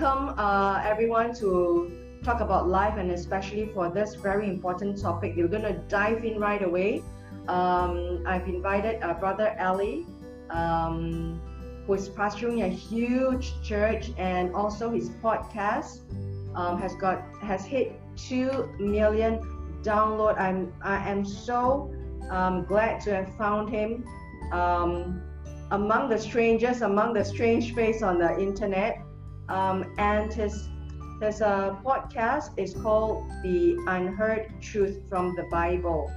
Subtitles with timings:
[0.00, 1.90] welcome uh, everyone to
[2.24, 5.34] talk about life and especially for this very important topic.
[5.36, 7.02] We're going to dive in right away.
[7.48, 10.06] Um, I've invited uh, Brother Ali,
[10.48, 11.38] um,
[11.86, 16.00] who is pastoring a huge church, and also his podcast
[16.54, 19.40] um, has got has hit two million
[19.82, 20.40] download.
[20.40, 21.92] I'm I am so
[22.30, 24.06] um, glad to have found him
[24.50, 25.20] um,
[25.72, 29.02] among the strangers, among the strange face on the internet.
[29.50, 30.68] Um, and his
[31.20, 36.10] his uh, podcast is called The Unheard Truth from the Bible.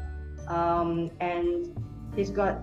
[0.48, 1.76] Um, and
[2.16, 2.62] he's got,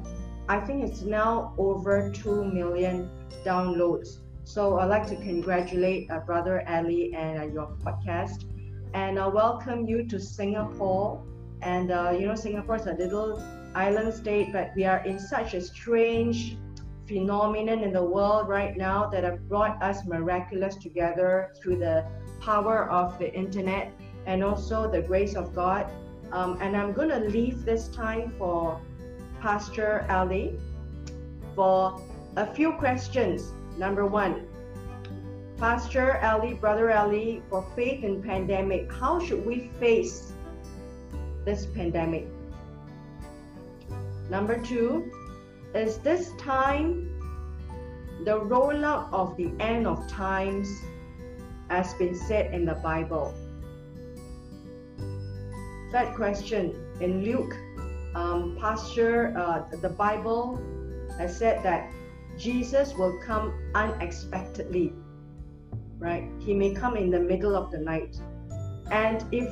[0.48, 3.10] I think it's now over 2 million
[3.44, 4.20] downloads.
[4.44, 8.46] So I'd like to congratulate uh, Brother Ali and uh, your podcast.
[8.94, 11.22] And I welcome you to Singapore.
[11.60, 13.42] And, uh, you know, Singapore is a little
[13.74, 16.56] island state, but we are in such a strange
[17.10, 22.06] phenomenon in the world right now that have brought us miraculous together through the
[22.40, 23.92] power of the internet
[24.26, 25.90] and also the grace of God.
[26.30, 28.80] Um, and I'm going to leave this time for
[29.40, 30.54] Pastor Ali
[31.56, 32.00] for
[32.36, 33.50] a few questions.
[33.76, 34.46] Number one,
[35.58, 40.32] Pastor Ali, Brother Ali, for faith in pandemic, how should we face
[41.44, 42.28] this pandemic?
[44.30, 45.10] Number two,
[45.74, 47.06] is this time
[48.24, 50.68] the rollout of the end of times
[51.68, 53.34] has been said in the Bible?
[55.92, 57.54] Third question in Luke,
[58.14, 60.60] um, Pastor, uh, the Bible
[61.18, 61.90] has said that
[62.36, 64.92] Jesus will come unexpectedly,
[65.98, 66.28] right?
[66.40, 68.16] He may come in the middle of the night.
[68.90, 69.48] And if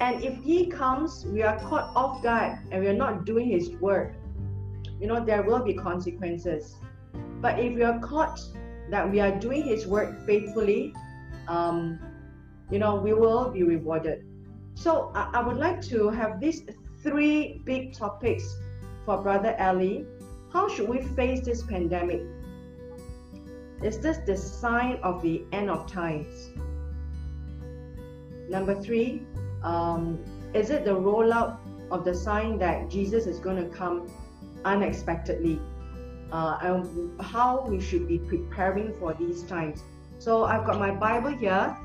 [0.00, 3.70] and if he comes, we are caught off guard and we are not doing his
[3.80, 4.12] work
[5.00, 6.76] you know, there will be consequences.
[7.40, 8.40] But if we are caught
[8.90, 10.94] that we are doing His work faithfully,
[11.48, 11.98] um,
[12.70, 14.24] you know, we will be rewarded.
[14.74, 16.62] So I, I would like to have these
[17.02, 18.56] three big topics
[19.04, 20.06] for Brother Ali.
[20.52, 22.22] How should we face this pandemic?
[23.82, 26.50] Is this the sign of the end of times?
[28.48, 29.22] Number three,
[29.62, 30.18] um,
[30.54, 31.58] is it the rollout
[31.90, 34.10] of the sign that Jesus is going to come
[34.66, 35.60] unexpectedly
[36.32, 39.82] uh, and how we should be preparing for these times.
[40.18, 41.76] So I've got my Bible here.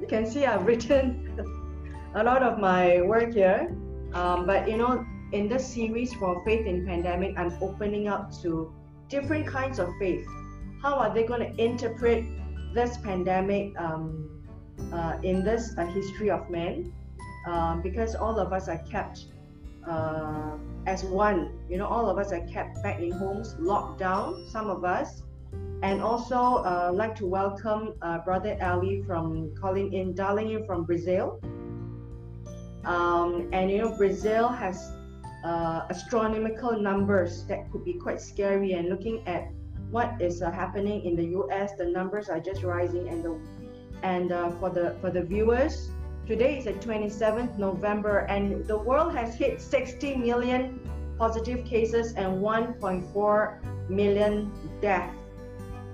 [0.00, 1.40] You can see I've written
[2.14, 3.74] a lot of my work here.
[4.12, 8.72] Um, but you know, in this series for Faith in Pandemic, I'm opening up to
[9.08, 10.26] different kinds of faith.
[10.82, 12.24] How are they going to interpret
[12.74, 14.44] this pandemic um,
[14.92, 16.92] uh, in this uh, history of man?
[17.48, 19.26] Uh, because all of us are kept
[19.88, 21.52] uh, as one.
[21.68, 25.22] You know, all of us are kept back in homes, locked down, some of us.
[25.82, 30.84] And also, uh, like to welcome uh, Brother Ali from calling in, dialing in from
[30.84, 31.40] Brazil.
[32.84, 34.92] Um, and you know, Brazil has
[35.44, 38.72] uh, astronomical numbers that could be quite scary.
[38.72, 39.48] And looking at
[39.90, 43.08] what is uh, happening in the U.S., the numbers are just rising.
[43.08, 43.38] And the
[44.02, 45.90] and uh, for the for the viewers,
[46.26, 50.80] Today is the 27th November, and the world has hit 60 million
[51.16, 54.50] positive cases and 1.4 million
[54.82, 55.16] deaths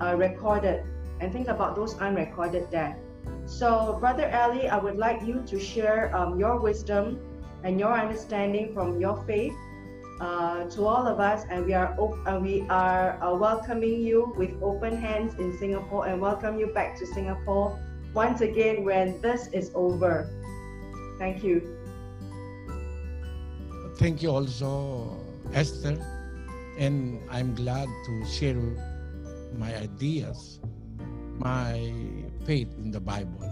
[0.01, 0.85] uh, recorded.
[1.19, 2.97] And think about those unrecorded deaths.
[3.45, 7.19] So, Brother Ali, I would like you to share um, your wisdom
[7.63, 9.53] and your understanding from your faith
[10.19, 14.33] uh, to all of us, and we are op- uh, we are uh, welcoming you
[14.35, 17.77] with open hands in Singapore, and welcome you back to Singapore
[18.13, 20.29] once again when this is over.
[21.17, 21.61] Thank you.
[23.97, 25.17] Thank you also,
[25.53, 25.97] Esther.
[26.77, 28.57] And I'm glad to share
[29.57, 30.59] my ideas,
[31.37, 31.93] my
[32.45, 33.45] faith in the Bible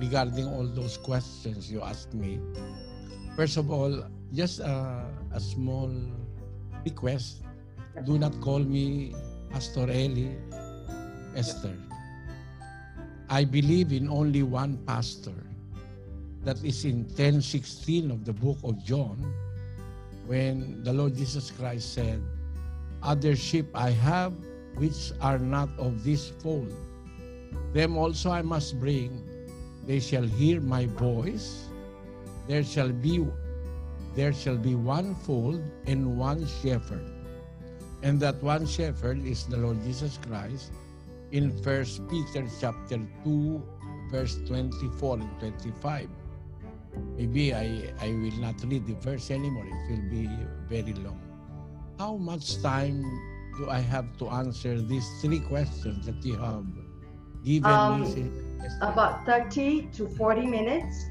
[0.00, 2.40] regarding all those questions you asked me.
[3.36, 4.02] First of all,
[4.34, 5.90] just a, a small
[6.84, 7.42] request.
[8.04, 9.14] Do not call me
[9.50, 10.34] Pastor Eli
[11.36, 11.74] Esther.
[13.28, 15.34] I believe in only one pastor.
[16.44, 19.16] That is in 10:16 of the book of John,
[20.26, 22.20] when the Lord Jesus Christ said,
[23.02, 24.32] Other sheep I have
[24.76, 26.72] which are not of this fold.
[27.72, 29.24] Them also I must bring.
[29.86, 31.64] They shall hear my voice.
[32.46, 33.24] There shall be
[34.14, 37.02] there shall be one fold and one shepherd.
[38.02, 40.70] And that one shepherd is the Lord Jesus Christ
[41.32, 43.62] in First Peter chapter 2
[44.10, 46.08] verse 24 and 25.
[47.16, 49.66] Maybe I, I will not read the verse anymore.
[49.66, 50.28] It will be
[50.68, 51.20] very long.
[51.98, 53.02] How much time
[53.58, 56.64] do I have to answer these three questions that you have
[57.44, 58.30] given Um, me?
[58.80, 61.06] About 30 to 40 minutes.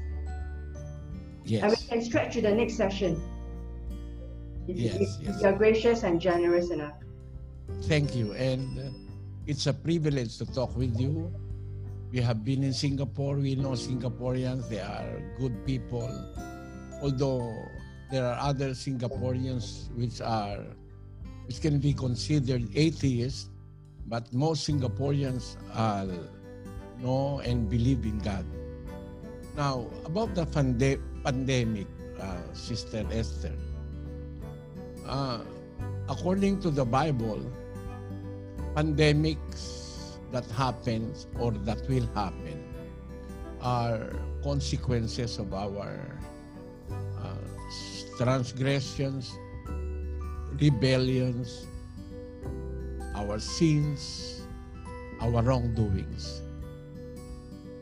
[1.44, 1.62] Yes.
[1.62, 3.20] And we can stretch to the next session.
[4.66, 5.42] If, Yes, if, yes.
[5.42, 6.94] you're gracious and generous enough.
[7.82, 8.32] Thank you.
[8.32, 8.82] And uh,
[9.46, 11.32] it's a privilege to talk with you.
[12.12, 13.36] We have been in Singapore.
[13.36, 14.68] We know Singaporeans.
[14.68, 16.08] They are good people.
[17.02, 17.52] Although
[18.10, 20.62] there are other Singaporeans which are
[21.46, 23.50] which can be considered atheists,
[24.06, 26.08] but most Singaporeans uh,
[27.02, 28.46] know and believe in God.
[29.56, 31.86] Now, about the pande- pandemic,
[32.16, 33.52] uh, Sister Esther,
[35.04, 35.44] uh,
[36.08, 37.44] according to the Bible,
[38.74, 42.58] pandemics that happens or that will happen
[43.62, 44.10] are
[44.42, 45.94] consequences of our
[47.22, 47.38] uh,
[48.18, 49.32] transgressions,
[50.60, 51.66] rebellions,
[53.14, 54.42] our sins,
[55.22, 56.42] our wrongdoings.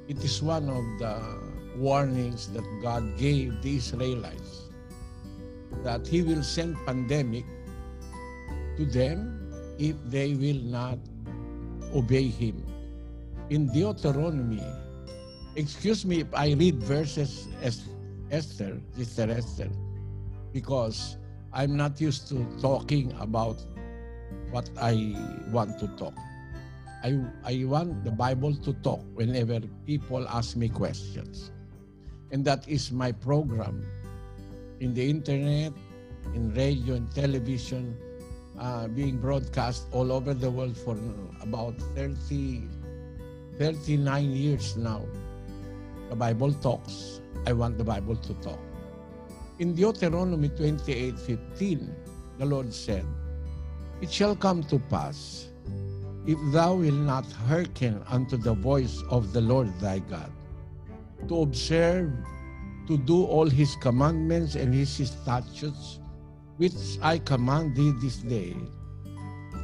[0.08, 1.16] It is one of the
[1.76, 4.68] warnings that God gave the Israelites
[5.82, 7.46] that He will send pandemic
[8.76, 9.41] to them
[9.78, 10.98] if they will not
[11.94, 12.62] obey Him.
[13.50, 14.64] In Deuteronomy,
[15.56, 17.88] excuse me if I read verses as
[18.30, 19.68] Esther, Sister Esther,
[20.52, 21.16] because
[21.52, 23.60] I'm not used to talking about
[24.50, 25.16] what I
[25.50, 26.14] want to talk.
[27.04, 31.50] I, I want the Bible to talk whenever people ask me questions.
[32.30, 33.84] And that is my program
[34.80, 35.72] in the internet,
[36.34, 37.96] in radio and television,
[38.58, 40.96] uh, being broadcast all over the world for
[41.40, 42.62] about 30,
[43.58, 45.02] 39 years now.
[46.10, 47.20] The Bible talks.
[47.46, 48.58] I want the Bible to talk.
[49.58, 51.94] In Deuteronomy 28 15,
[52.38, 53.06] the Lord said,
[54.00, 55.48] It shall come to pass,
[56.26, 60.30] if thou wilt not hearken unto the voice of the Lord thy God,
[61.28, 62.12] to observe,
[62.88, 66.00] to do all his commandments and his statutes,
[66.56, 68.56] which I command thee this day,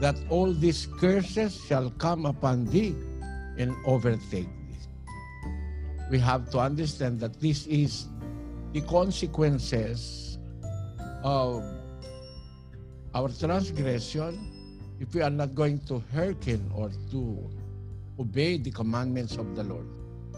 [0.01, 2.95] that all these curses shall come upon thee
[3.59, 4.85] and overtake thee.
[6.11, 8.07] We have to understand that this is
[8.73, 10.39] the consequences
[11.23, 11.65] of
[13.15, 14.39] our transgression
[15.01, 17.51] if we are not going to hearken or to
[18.19, 19.87] obey the commandments of the Lord.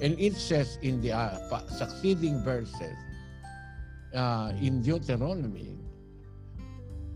[0.02, 2.97] And it says in the uh, succeeding verses
[4.14, 5.79] uh, in Deuteronomy,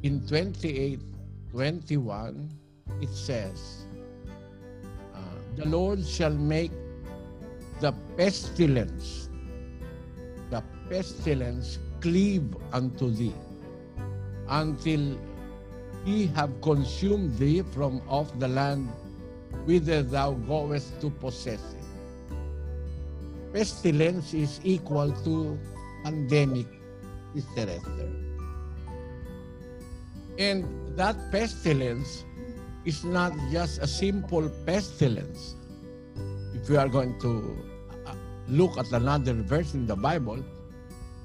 [0.05, 1.01] in 28
[1.51, 2.51] 21,
[3.01, 3.87] it says,
[5.15, 5.19] uh,
[5.57, 6.73] The Lord shall make
[7.81, 9.31] the pestilence,
[10.51, 13.33] the pestilence cleave unto thee
[14.49, 15.17] until
[16.05, 18.91] he have consumed thee from off the land
[19.65, 22.37] whither thou goest to possess it.
[23.55, 25.59] Pestilence is equal to
[26.03, 26.67] pandemic,
[27.33, 28.24] Sister Esther.
[30.39, 30.67] And
[30.97, 32.25] that pestilence
[32.85, 35.55] is not just a simple pestilence.
[36.55, 37.57] If we are going to
[38.07, 38.15] uh,
[38.49, 40.45] look at another verse in the Bible,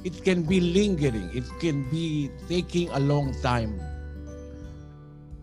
[0.04, 3.80] it can be lingering, it can be taking a long time.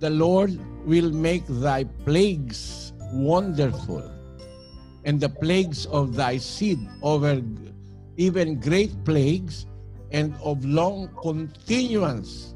[0.01, 4.11] The Lord will make thy plagues wonderful,
[5.05, 7.43] and the plagues of thy seed over
[8.17, 9.67] even great plagues
[10.11, 12.56] and of long continuance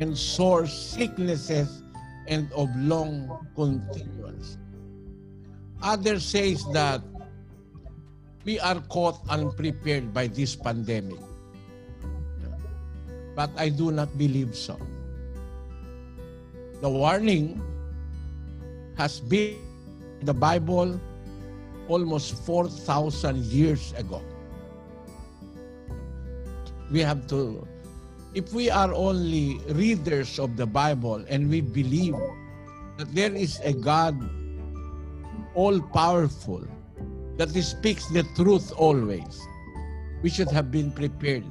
[0.00, 1.82] and sore sicknesses
[2.28, 4.56] and of long continuance.
[5.82, 7.02] Others says that
[8.44, 11.18] we are caught unprepared by this pandemic.
[13.34, 14.78] But I do not believe so.
[16.80, 17.62] The warning
[18.98, 19.56] has been
[20.20, 21.00] in the Bible
[21.88, 24.22] almost 4,000 years ago.
[26.90, 27.66] We have to,
[28.34, 32.16] if we are only readers of the Bible and we believe
[32.96, 34.16] that there is a God
[35.54, 36.64] all powerful,
[37.36, 39.40] that speaks the truth always.
[40.22, 41.44] We should have been prepared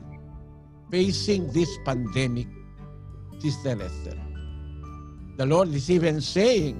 [0.90, 2.48] facing this pandemic,
[3.40, 4.18] Sister Esther.
[5.38, 6.78] The Lord is even saying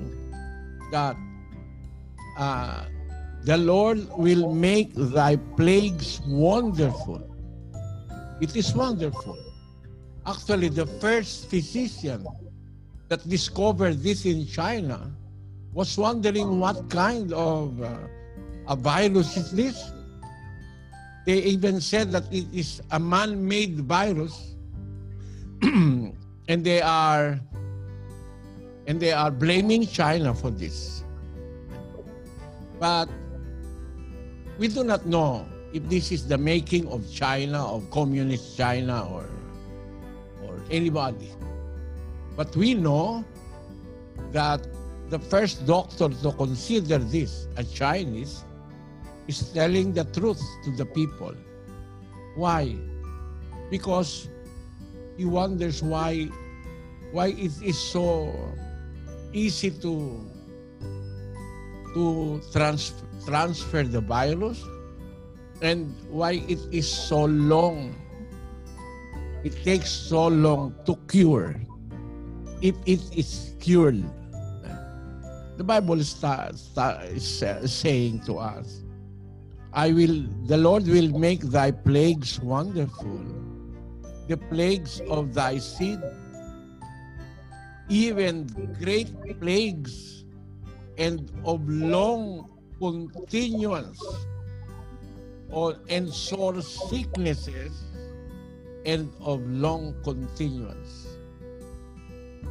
[0.92, 1.16] that
[2.38, 2.86] uh,
[3.44, 7.24] the Lord will make thy plagues wonderful.
[8.42, 9.38] It is wonderful.
[10.26, 12.26] Actually, the first physician
[13.10, 15.12] that discovered this in China
[15.74, 17.98] was wondering what kind of uh,
[18.68, 19.92] a virus is this?
[21.26, 24.56] They even said that it is a man-made virus,
[25.62, 26.14] and
[26.48, 27.40] they are
[28.88, 31.04] and they are blaming China for this.
[32.80, 33.10] But
[34.58, 39.30] we do not know if this is the making of China, of communist China, or,
[40.72, 41.32] anybody.
[42.36, 43.24] But we know
[44.32, 44.66] that
[45.10, 48.44] the first doctor to consider this a Chinese
[49.28, 51.36] is telling the truth to the people.
[52.36, 52.76] Why?
[53.70, 54.30] Because
[55.18, 56.32] he wonders why
[57.12, 58.32] why it is so
[59.34, 60.24] easy to
[61.94, 62.96] to trans,
[63.28, 64.64] transfer the virus
[65.62, 68.01] and why it is so long
[69.44, 71.56] it takes so long to cure.
[72.62, 74.04] If it is cured
[75.62, 76.24] the bible is,
[77.16, 78.82] is saying to us
[79.74, 83.22] i will the lord will make thy plagues wonderful
[84.28, 86.00] the plagues of thy seed
[87.90, 88.48] even
[88.82, 90.26] great plagues
[90.98, 94.02] and of long continuance
[95.52, 97.84] or and sore sicknesses
[98.86, 101.08] and of long continuance.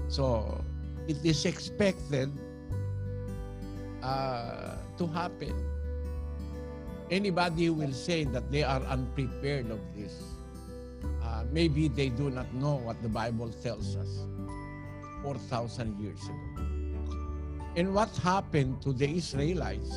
[0.09, 0.63] So
[1.09, 2.31] it is expected
[4.03, 5.55] uh, to happen.
[7.11, 10.23] Anybody will say that they are unprepared of this.
[11.23, 14.27] Uh, maybe they do not know what the Bible tells us.
[15.23, 16.65] 4,000 years ago.
[17.77, 19.91] And what happened to the Israelites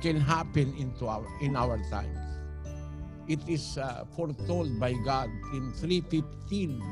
[0.00, 2.29] can happen into our, in our times.
[3.28, 6.82] It is uh, foretold by God in 3.15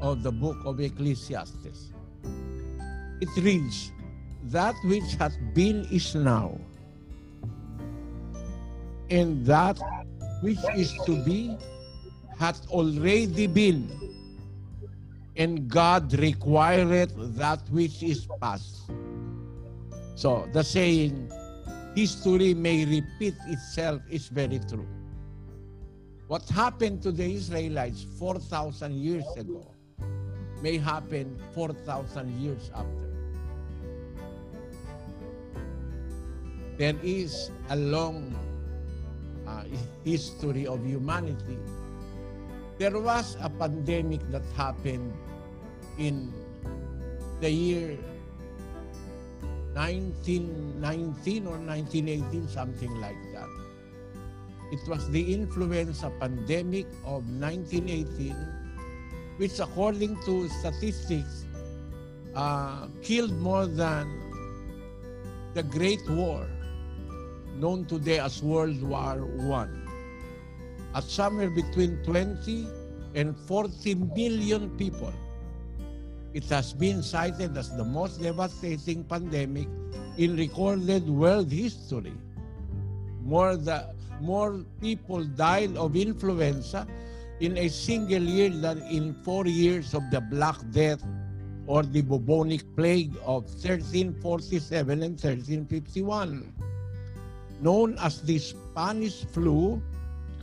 [0.00, 1.92] of the book of Ecclesiastes.
[3.20, 3.92] It reads,
[4.44, 6.58] That which hath been is now,
[9.10, 9.78] and that
[10.42, 11.56] which is to be
[12.38, 14.10] hath already been
[15.40, 18.90] and God requireth that which is past.
[20.14, 21.32] So the saying,
[21.94, 24.86] history may repeat itself is very true.
[26.30, 29.66] What happened to the Israelites 4,000 years ago
[30.62, 33.10] may happen 4,000 years after.
[36.78, 38.30] There is a long
[39.46, 39.64] uh,
[40.04, 41.58] history of humanity
[42.80, 45.12] there was a pandemic that happened
[45.98, 46.32] in
[47.44, 47.92] the year
[49.76, 53.52] 1919 or 1918, something like that.
[54.72, 58.36] It was the influenza pandemic of 1918,
[59.36, 61.46] which according to statistics,
[62.34, 64.06] uh, killed more than
[65.54, 66.46] the Great War,
[67.56, 69.90] known today as World War One
[70.94, 72.66] at somewhere between 20
[73.14, 75.12] and 40 million people.
[76.32, 79.68] It has been cited as the most devastating pandemic
[80.16, 82.14] in recorded world history.
[83.22, 83.86] More, the,
[84.20, 86.86] more people died of influenza
[87.40, 91.02] in a single year than in four years of the Black Death
[91.66, 96.52] or the bubonic plague of 1347 and 1351.
[97.60, 99.80] Known as the Spanish flu,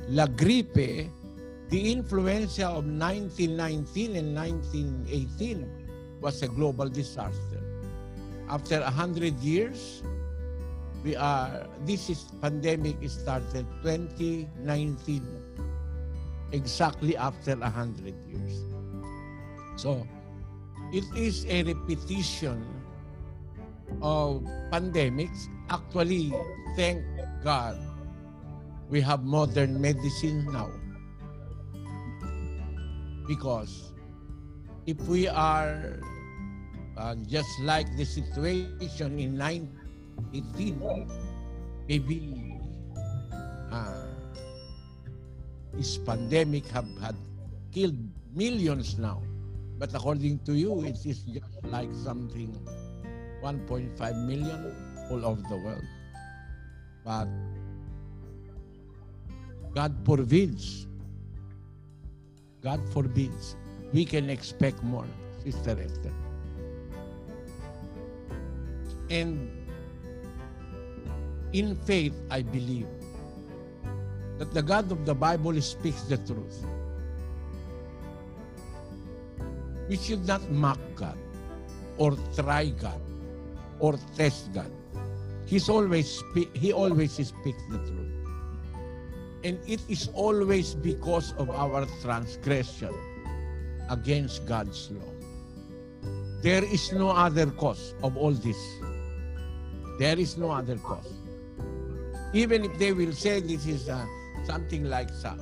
[0.09, 1.09] La Gripe,
[1.69, 5.69] the influenza of 1919 and 1918
[6.21, 7.61] was a global disaster.
[8.49, 10.01] After 100 years,
[11.07, 15.23] we are, this is pandemic started 2019,
[16.51, 18.59] exactly after 100 years.
[19.77, 20.05] So,
[20.91, 22.59] it is a repetition
[24.01, 25.47] of pandemics.
[25.69, 26.35] Actually,
[26.75, 26.99] thank
[27.41, 27.79] God,
[28.89, 30.67] we have modern medicine now.
[33.29, 33.93] Because
[34.85, 36.03] if we are
[36.97, 39.37] uh, just like the situation in
[40.31, 41.09] 1918,
[41.87, 42.57] maybe
[43.71, 44.05] uh,
[45.73, 47.15] this pandemic have had
[47.71, 47.97] killed
[48.33, 49.21] millions now.
[49.77, 52.49] But according to you, it is just like something
[53.43, 54.73] 1.5 million
[55.11, 55.85] all over the world.
[57.05, 57.27] But
[59.73, 60.87] God forbids.
[62.63, 63.55] God forbids.
[63.93, 65.05] We can expect more,
[65.43, 66.11] Sister Esther.
[69.09, 69.56] And
[71.53, 72.87] in faith, I believe
[74.37, 76.65] that the God of the Bible speaks the truth.
[79.89, 81.17] We should not mock God
[81.97, 83.01] or try God
[83.79, 84.71] or test God.
[85.45, 86.21] He's always
[86.53, 88.13] he always speaks the truth.
[89.43, 92.93] And it is always because of our transgression
[93.89, 95.13] against God's law.
[96.41, 98.59] There is no other cause of all this.
[99.99, 101.26] There is no other cause.
[102.33, 104.05] Even if they will say this is uh,
[104.43, 105.35] something like uh,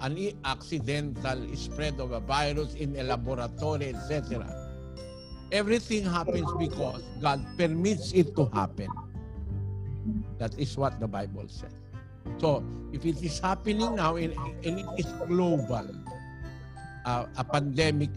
[0.00, 4.46] an accidental spread of a virus in a laboratory, etc.
[5.52, 8.88] Everything happens because God permits it to happen.
[10.38, 11.74] That is what the Bible says.
[12.38, 14.32] So, if it is happening now and,
[14.64, 15.86] and it is global,
[17.04, 18.10] uh, a pandemic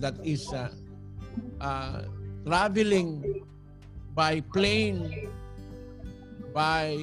[0.00, 0.70] that is uh,
[1.60, 2.02] uh,
[2.46, 3.44] traveling
[4.14, 5.28] by plane,
[6.52, 6.98] by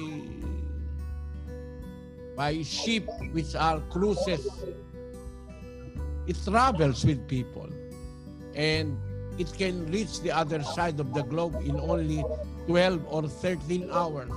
[2.36, 4.46] by ship, which are cruises.
[6.26, 7.68] It travels with people,
[8.54, 8.96] and
[9.38, 12.22] it can reach the other side of the globe in only
[12.66, 14.30] 12 or 13 hours.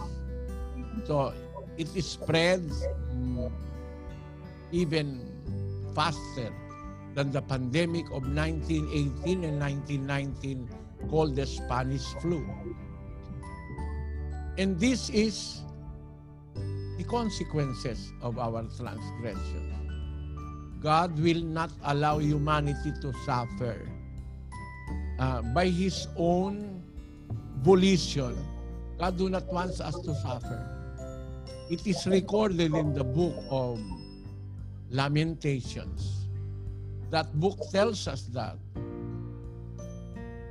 [1.06, 1.34] So
[1.78, 3.52] it spreads mm,
[4.72, 5.32] even
[5.94, 6.54] faster
[7.14, 10.70] than the pandemic of 1918 and 1919
[11.10, 12.46] called the Spanish flu.
[14.62, 15.66] And this is
[16.96, 19.74] the consequences of our transgression.
[20.80, 23.90] God will not allow humanity to suffer
[25.18, 26.84] uh, by His own
[27.66, 28.38] volition.
[29.00, 30.62] God do not want us to suffer.
[31.72, 33.82] It is recorded in the book of
[34.92, 36.28] Lamentations
[37.10, 38.58] that book tells us that.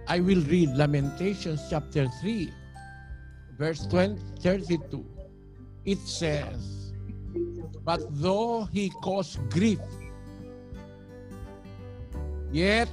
[0.08, 2.52] I will read Lamentations chapter 3,
[3.60, 5.04] verse 20, 32.
[5.84, 6.96] It says,
[7.84, 9.78] But though he caused grief,
[12.50, 12.88] yet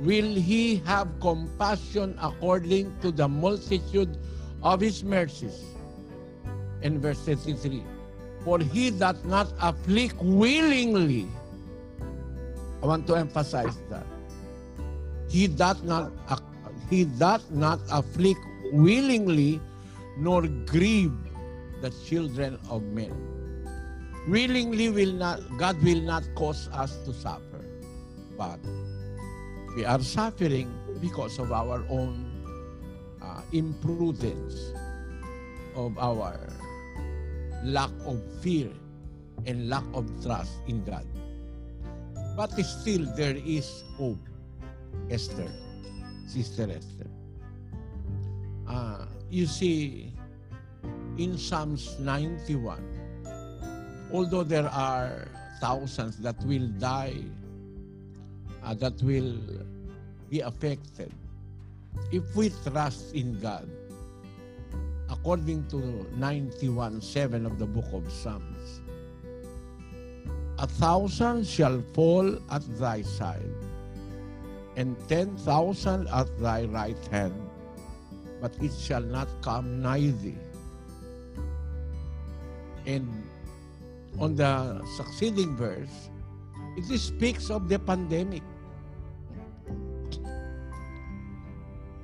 [0.00, 4.16] will he have compassion according to the multitude
[4.62, 5.60] of his mercies.
[6.80, 7.84] In verse 33,
[8.40, 11.28] For he doth not afflict willingly,
[12.82, 14.06] I want to emphasize that.
[15.28, 16.10] He doth not
[16.88, 18.40] he doth not afflict
[18.72, 19.60] willingly
[20.16, 21.16] nor grieve
[21.80, 23.12] the children of men.
[24.28, 27.64] Willingly will not God will not cause us to suffer.
[28.36, 28.60] But
[29.76, 30.68] we are suffering
[31.00, 32.26] because of our own
[33.22, 34.72] uh, imprudence,
[35.74, 36.36] of our
[37.64, 38.68] lack of fear
[39.46, 41.06] and lack of trust in God.
[42.36, 44.20] But still, there is hope.
[45.10, 45.50] Esther,
[46.26, 47.10] Sister Esther.
[48.70, 50.14] Uh, you see,
[51.18, 52.78] in Psalms 91,
[54.12, 55.26] although there are
[55.60, 57.18] thousands that will die,
[58.62, 59.34] uh, that will
[60.30, 61.10] be affected,
[62.12, 63.68] if we trust in God,
[65.10, 68.80] according to 91 7 of the book of Psalms,
[70.60, 73.50] A thousand shall fall at thy side,
[74.76, 77.49] and ten thousand at thy right hand,
[78.40, 80.38] but it shall not come nigh thee.
[82.86, 83.06] And
[84.18, 86.10] on the succeeding verse,
[86.76, 88.42] it speaks of the pandemic.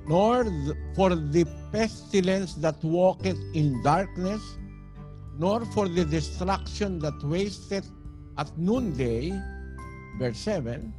[0.07, 0.45] Nor
[0.95, 4.41] for the pestilence that walketh in darkness,
[5.37, 7.89] nor for the destruction that wasteth
[8.37, 9.33] at noonday,
[10.17, 10.93] verse 7,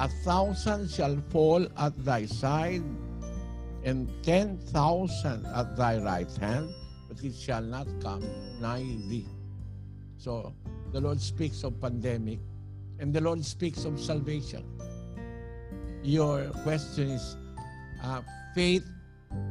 [0.00, 2.84] a thousand shall fall at thy side,
[3.84, 6.72] and ten thousand at thy right hand,
[7.08, 8.24] but it shall not come
[8.60, 9.28] nigh thee.
[10.16, 10.54] So
[10.92, 12.40] the Lord speaks of pandemic,
[12.98, 14.64] and the Lord speaks of salvation.
[16.02, 17.36] Your question is
[18.02, 18.20] uh,
[18.54, 18.84] faith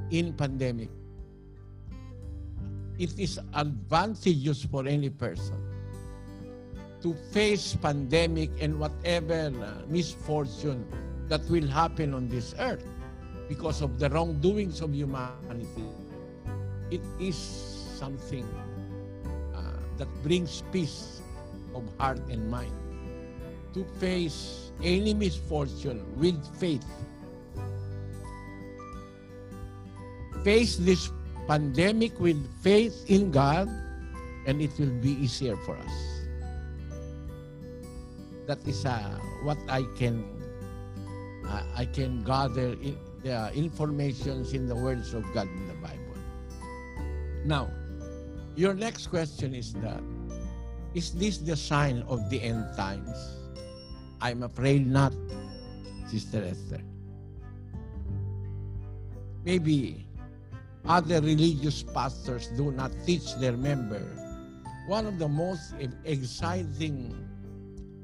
[0.10, 0.90] in pandemic.
[2.98, 5.58] It is advantageous for any person
[7.02, 9.52] to face pandemic and whatever
[9.90, 10.88] misfortune
[11.28, 12.86] that will happen on this earth
[13.54, 15.86] because of the wrongdoings of humanity.
[16.90, 18.50] It is something
[19.54, 21.22] uh, that brings peace
[21.78, 22.74] of heart and mind.
[23.78, 26.86] To face any misfortune with faith.
[30.44, 31.10] Face this
[31.48, 33.70] pandemic with faith in God,
[34.46, 36.14] and it will be easier for us.
[38.46, 39.00] that is uh,
[39.44, 40.24] what I can
[41.48, 46.18] uh, I can gather in, the informations in the words of God in the Bible.
[47.46, 47.72] Now,
[48.56, 50.04] your next question is that
[50.94, 53.18] is this the sign of the end times?
[54.22, 55.12] I'm afraid not,
[56.08, 56.82] Sister Esther.
[59.44, 60.06] Maybe
[60.86, 64.04] other religious pastors do not teach their member.
[64.88, 65.74] One of the most
[66.06, 67.16] exciting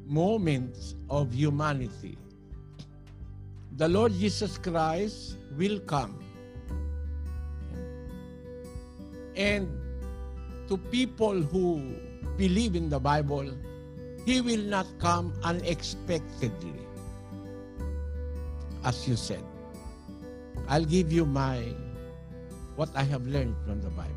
[0.08, 2.18] moments of humanity.
[3.78, 6.20] The Lord Jesus Christ will come.
[9.36, 9.70] And
[10.68, 11.96] to people who
[12.38, 13.50] believe in the Bible,
[14.26, 16.86] He will not come unexpectedly.
[18.84, 19.44] As you said,
[20.68, 21.64] I'll give you my
[22.76, 24.16] what I have learned from the Bible.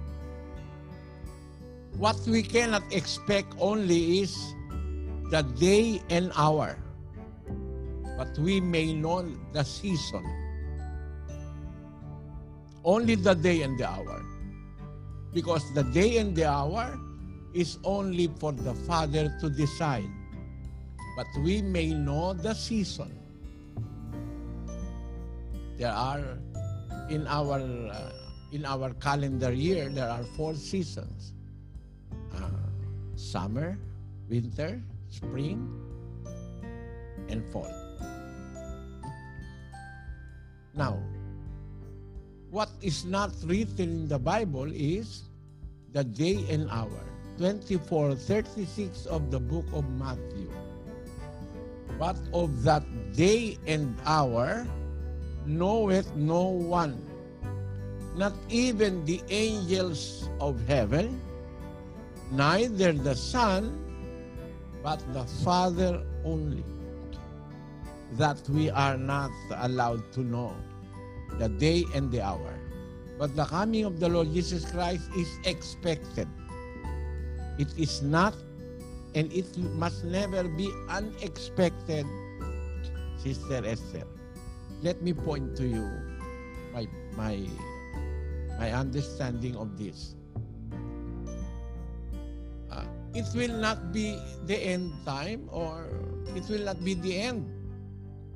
[1.99, 4.37] What we cannot expect only is
[5.31, 6.79] the day and hour,
[8.17, 9.23] but we may know
[9.53, 10.25] the season.
[12.85, 14.23] Only the day and the hour.
[15.33, 16.99] Because the day and the hour
[17.55, 20.11] is only for the Father to decide.
[21.17, 23.19] But we may know the season.
[25.79, 26.39] There are
[27.11, 28.13] in our uh,
[28.53, 31.33] in our calendar year there are four seasons.
[32.33, 32.49] Uh,
[33.17, 33.79] summer,
[34.29, 35.69] winter, spring,
[37.29, 37.82] and fall.
[40.75, 40.99] Now,
[42.51, 45.25] what is not written in the Bible is
[45.93, 47.05] the day and hour.
[47.39, 50.51] 24, 36 of the book of Matthew.
[51.99, 52.85] But of that
[53.17, 54.67] day and hour
[55.45, 56.97] knoweth no one,
[58.17, 61.21] not even the angels of heaven,
[62.31, 63.77] neither the Son,
[64.83, 66.65] but the Father only.
[68.19, 70.55] That we are not allowed to know
[71.39, 72.55] the day and the hour.
[73.19, 76.29] But the coming of the Lord Jesus Christ is expected.
[77.59, 78.35] It is not
[79.15, 82.07] and it must never be unexpected,
[83.21, 84.09] Sister Esther.
[84.83, 85.87] Let me point to you
[86.73, 87.39] my, my,
[88.59, 90.17] my understanding of this.
[92.73, 95.87] Uh, it will not be the end time or
[96.35, 97.45] it will not be the end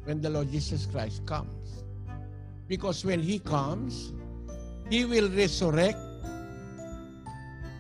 [0.07, 1.83] when the Lord Jesus Christ comes.
[2.69, 4.13] Because when He comes,
[4.89, 5.99] He will resurrect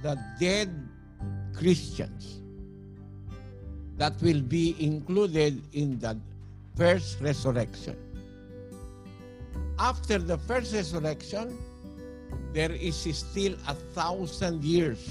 [0.02, 0.68] the dead
[1.54, 2.40] Christians
[3.96, 6.18] that will be included in the
[6.76, 7.96] first resurrection.
[9.78, 11.56] After the first resurrection,
[12.52, 15.10] there is still a thousand years.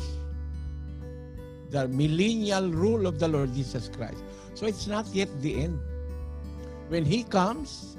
[1.72, 4.22] The millennial rule of the Lord Jesus Christ.
[4.54, 5.80] So it's not yet the end.
[6.88, 7.98] When He comes,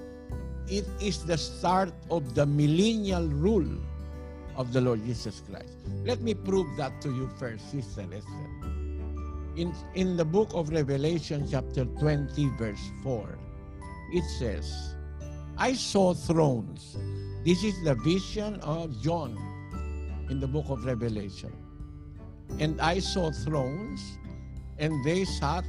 [0.68, 3.78] it is the start of the millennial rule
[4.56, 5.74] of the Lord Jesus Christ.
[6.04, 8.50] Let me prove that to you first, Sister Esther.
[9.56, 13.38] In, in the book of Revelation, chapter 20, verse 4,
[14.12, 14.94] it says,
[15.56, 16.96] I saw thrones.
[17.44, 19.38] This is the vision of John
[20.28, 21.52] in the book of Revelation.
[22.58, 24.18] And I saw thrones,
[24.78, 25.64] and they sat,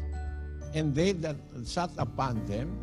[0.74, 2.78] and they that sat upon them,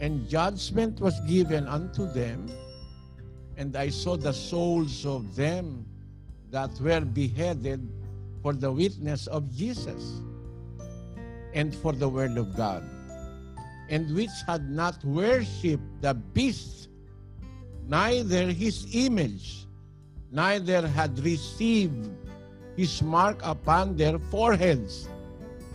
[0.00, 2.46] and judgment was given unto them,
[3.56, 5.84] and I saw the souls of them
[6.50, 7.86] that were beheaded
[8.42, 10.20] for the witness of Jesus
[11.54, 12.84] and for the word of God,
[13.88, 16.88] and which had not worshipped the beast,
[17.86, 19.66] neither his image,
[20.30, 22.10] neither had received
[22.76, 25.08] his mark upon their foreheads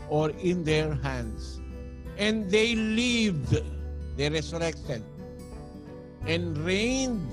[0.09, 1.59] or in their hands.
[2.17, 3.61] And they lived,
[4.15, 5.03] they resurrected,
[6.27, 7.27] and reigned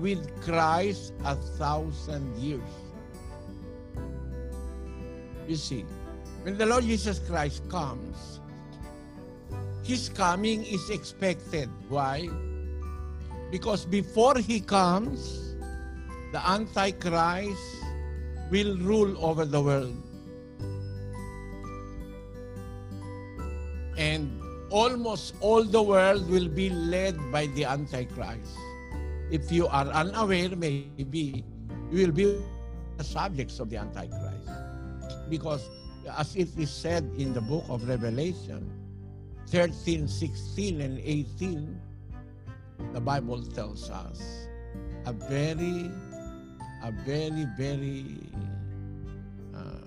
[0.00, 2.60] with Christ a thousand years.
[5.46, 5.84] You see,
[6.42, 8.40] when the Lord Jesus Christ comes,
[9.82, 11.68] His coming is expected.
[11.88, 12.28] Why?
[13.50, 15.54] Because before He comes,
[16.32, 17.60] the Antichrist
[18.50, 19.96] will rule over the world.
[23.96, 24.41] And
[24.72, 28.56] almost all the world will be led by the Antichrist.
[29.30, 31.44] If you are unaware, maybe
[31.90, 32.40] you will be
[32.96, 34.48] the subjects of the Antichrist.
[35.28, 35.68] Because
[36.16, 38.70] as it is said in the book of Revelation
[39.48, 41.80] 13, 16, and 18,
[42.94, 44.48] the Bible tells us
[45.04, 45.90] a very,
[46.82, 48.16] a very, very
[49.54, 49.84] uh,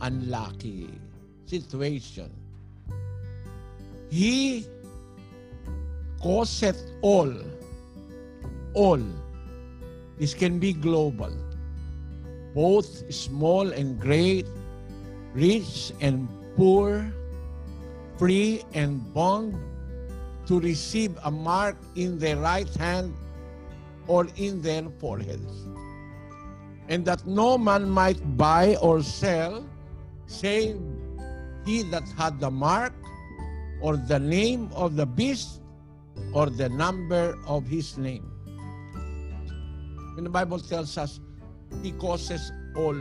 [0.00, 0.90] unlucky
[1.46, 2.30] situation.
[4.10, 4.66] He
[6.20, 7.32] causeth all,
[8.74, 9.00] all,
[10.18, 11.30] this can be global,
[12.52, 14.46] both small and great,
[15.32, 17.06] rich and poor,
[18.18, 19.54] free and bond,
[20.46, 23.14] to receive a mark in their right hand
[24.08, 25.68] or in their foreheads.
[26.88, 29.64] And that no man might buy or sell,
[30.26, 30.76] save
[31.64, 32.92] he that had the mark,
[33.80, 35.60] or the name of the beast,
[36.34, 38.30] or the number of his name.
[40.14, 41.20] When the Bible tells us,
[41.82, 42.98] He causes all,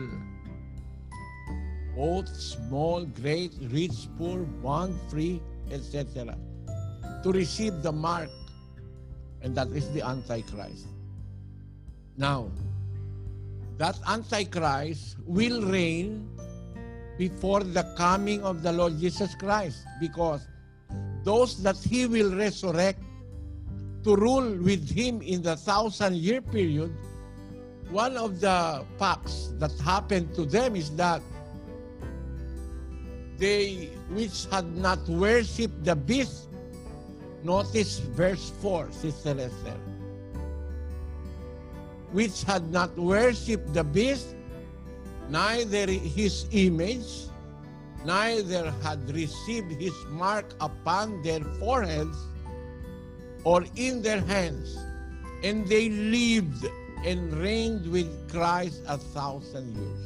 [1.95, 6.37] both small, great, rich, poor, bond, free, etc.,
[7.23, 8.29] to receive the mark,
[9.41, 10.87] and that is the Antichrist.
[12.15, 12.51] Now,
[13.77, 16.29] that Antichrist will reign
[17.17, 20.47] before the coming of the Lord Jesus Christ because
[21.23, 22.99] those that he will resurrect
[24.03, 26.93] to rule with him in the thousand year period,
[27.91, 31.21] one of the facts that happened to them is that
[33.37, 36.49] they which had not worshipped the beast,
[37.43, 39.79] notice verse 4, Sister Esther,
[42.11, 44.35] which had not worshipped the beast,
[45.29, 47.28] neither his image,
[48.05, 52.17] neither had received his mark upon their foreheads
[53.43, 54.77] or in their hands,
[55.43, 56.65] and they lived
[57.05, 60.03] and reigned with Christ a thousand years.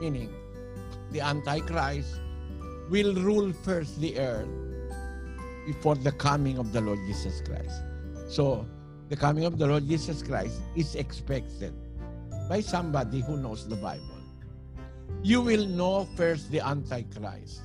[0.00, 0.32] Meaning,
[1.12, 2.20] the Antichrist
[2.90, 4.48] will rule first the earth
[5.66, 7.82] before the coming of the Lord Jesus Christ.
[8.28, 8.66] So,
[9.08, 11.72] the coming of the Lord Jesus Christ is expected
[12.48, 14.13] by somebody who knows the Bible.
[15.24, 17.62] You will know first the Antichrist.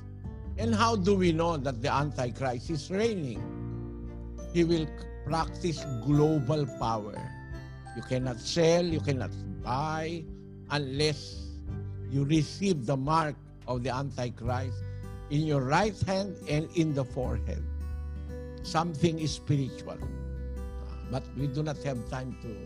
[0.56, 3.44] And how do we know that the Antichrist is reigning?
[4.54, 4.88] He will
[5.26, 7.20] practice global power.
[7.94, 9.28] You cannot sell, you cannot
[9.62, 10.24] buy
[10.70, 11.50] unless
[12.08, 13.36] you receive the mark
[13.68, 14.80] of the Antichrist
[15.28, 17.62] in your right hand and in the forehead.
[18.62, 19.98] Something is spiritual.
[21.10, 22.56] But we do not have time to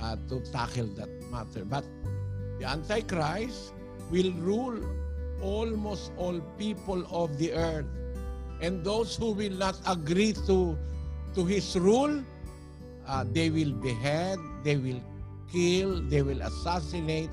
[0.00, 1.66] uh, to tackle that matter.
[1.66, 1.84] But
[2.58, 3.74] the Antichrist
[4.10, 4.78] will rule
[5.42, 7.86] almost all people of the earth.
[8.60, 10.76] And those who will not agree to,
[11.34, 12.24] to his rule,
[13.06, 15.02] uh, they will behead, they will
[15.50, 17.30] kill, they will assassinate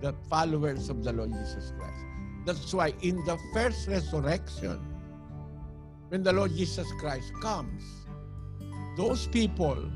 [0.00, 2.04] the followers of the Lord Jesus Christ.
[2.44, 4.80] That's why in the first resurrection,
[6.08, 7.82] when the Lord Jesus Christ comes,
[8.96, 9.90] those people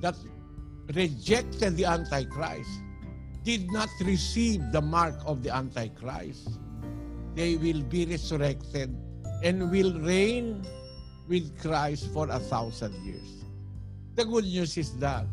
[0.00, 0.16] that
[0.94, 2.70] rejected the Antichrist
[3.48, 6.60] did not receive the mark of the Antichrist.
[7.34, 8.94] They will be resurrected
[9.42, 10.66] and will reign
[11.28, 13.46] with Christ for a thousand years.
[14.16, 15.24] The good news is that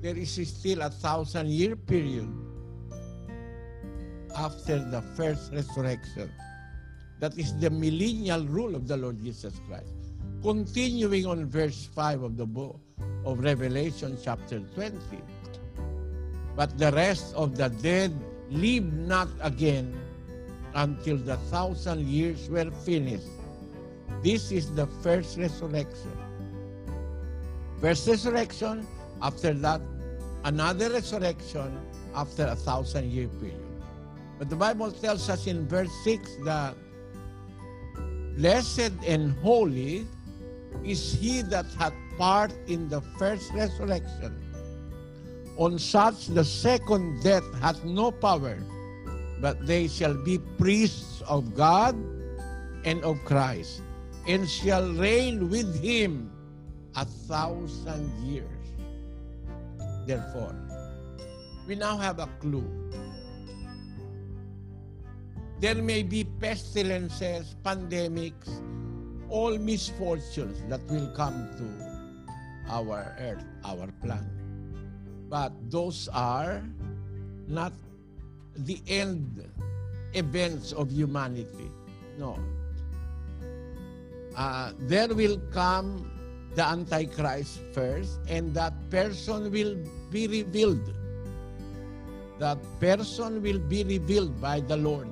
[0.00, 2.32] there is still a thousand year period
[4.34, 6.32] after the first resurrection.
[7.20, 9.92] That is the millennial rule of the Lord Jesus Christ.
[10.40, 12.80] Continuing on verse 5 of the book
[13.26, 14.96] of Revelation, chapter 20.
[16.56, 18.14] But the rest of the dead
[18.50, 19.94] live not again
[20.74, 23.26] until the thousand years were finished.
[24.22, 26.12] This is the first resurrection.
[27.80, 28.86] First resurrection,
[29.20, 29.80] after that,
[30.44, 31.78] another resurrection
[32.14, 33.60] after a thousand year period.
[34.38, 36.74] But the Bible tells us in verse 6 that
[38.36, 40.06] blessed and holy
[40.84, 44.43] is he that hath part in the first resurrection.
[45.56, 48.58] On such the second death hath no power,
[49.40, 51.94] but they shall be priests of God
[52.84, 53.82] and of Christ,
[54.26, 56.30] and shall reign with him
[56.96, 58.50] a thousand years.
[60.06, 60.54] Therefore,
[61.66, 62.66] we now have a clue
[65.64, 68.52] there may be pestilences, pandemics,
[69.30, 71.66] all misfortunes that will come to
[72.68, 74.33] our earth, our planet.
[75.28, 76.62] But those are
[77.48, 77.72] not
[78.56, 79.44] the end
[80.14, 81.70] events of humanity.
[82.18, 82.38] No.
[84.36, 86.10] Uh, there will come
[86.54, 89.76] the Antichrist first, and that person will
[90.10, 90.94] be revealed.
[92.38, 95.08] That person will be revealed by the Lord.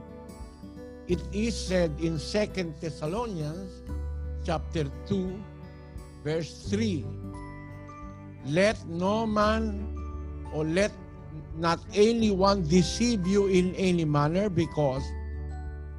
[1.08, 3.82] It is said in Second Thessalonians
[4.44, 5.34] chapter 2
[6.24, 7.04] verse 3
[8.46, 9.94] Let no man
[10.52, 10.92] or let
[11.56, 15.02] not anyone deceive you in any manner because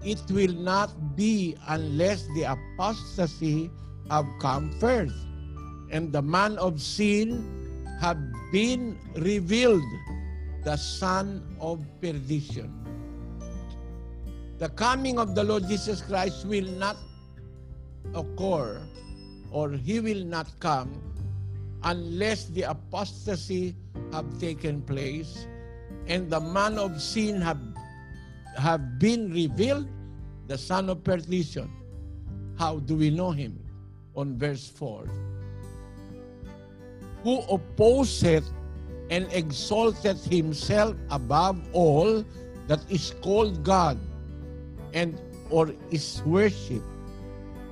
[0.03, 3.71] it will not be unless the apostasy
[4.09, 5.15] have come first.
[5.91, 7.45] And the man of sin
[8.01, 8.17] have
[8.51, 9.85] been revealed
[10.63, 12.71] the son of perdition.
[14.59, 16.97] The coming of the Lord Jesus Christ will not
[18.15, 18.81] occur
[19.51, 20.91] or he will not come
[21.83, 23.75] unless the apostasy
[24.11, 25.47] have taken place
[26.07, 27.59] and the man of sin have
[28.57, 29.87] have been revealed
[30.47, 31.71] the son of perdition.
[32.59, 33.57] How do we know him?
[34.15, 35.09] On verse 4
[37.23, 38.43] who opposeth
[39.09, 42.23] and exalted himself above all
[42.67, 43.97] that is called God
[44.93, 46.85] and or is worshipped,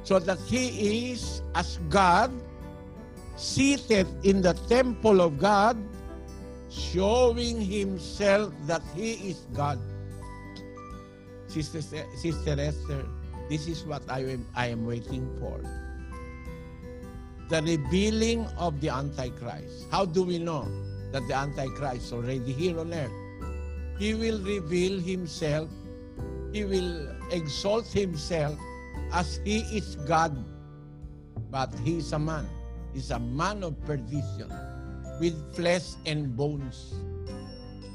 [0.03, 2.31] so that he is as God
[3.36, 5.77] seated in the temple of God,
[6.71, 9.77] showing himself that he is God.
[11.47, 11.81] Sister,
[12.15, 13.05] Sister Esther,
[13.49, 15.60] this is what I am, I am waiting for.
[17.49, 19.91] The revealing of the Antichrist.
[19.91, 20.65] How do we know
[21.12, 23.12] that the Antichrist is already here on earth?
[23.99, 25.69] He will reveal himself.
[26.53, 28.57] He will exalt himself
[29.12, 30.31] as he is God.
[31.51, 32.47] But he is a man.
[32.93, 34.49] He's a man of perdition
[35.21, 36.97] with flesh and bones.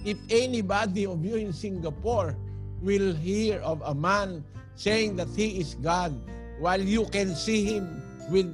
[0.06, 2.38] If anybody of you in Singapore
[2.80, 4.46] will hear of a man
[4.78, 6.14] saying that he is God,
[6.62, 8.46] while you can see him with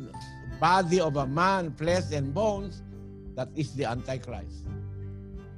[0.59, 2.81] body of a man, flesh and bones,
[3.37, 4.65] that is the Antichrist.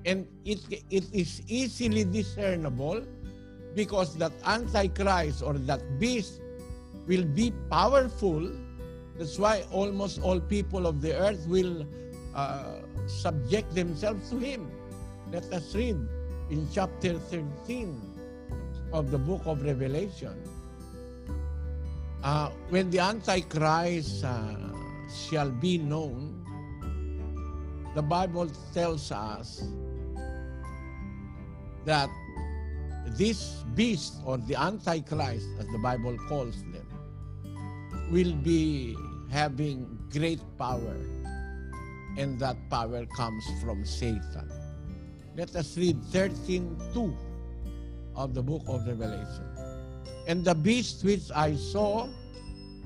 [0.05, 0.59] And it,
[0.91, 3.07] it is easily discernible
[3.79, 6.43] because that Antichrist or that beast
[7.07, 8.51] will be powerful.
[9.17, 11.87] That's why almost all people of the earth will
[12.35, 14.71] uh, subject themselves to him.
[15.33, 15.97] Let us read
[16.51, 18.15] in chapter 13
[18.93, 20.35] of the book of Revelation,
[22.23, 24.55] uh, when the Antichrist uh,
[25.11, 26.41] shall be known,
[27.95, 29.65] the Bible tells us
[31.85, 32.09] that
[33.19, 36.87] this beast or the Antichrist, as the Bible calls them,
[38.11, 38.97] will be
[39.31, 40.97] having great power,
[42.17, 44.51] and that power comes from Satan.
[45.37, 47.17] Let us read 13 2
[48.17, 49.51] of the book of Revelation.
[50.27, 52.09] And the beast which I saw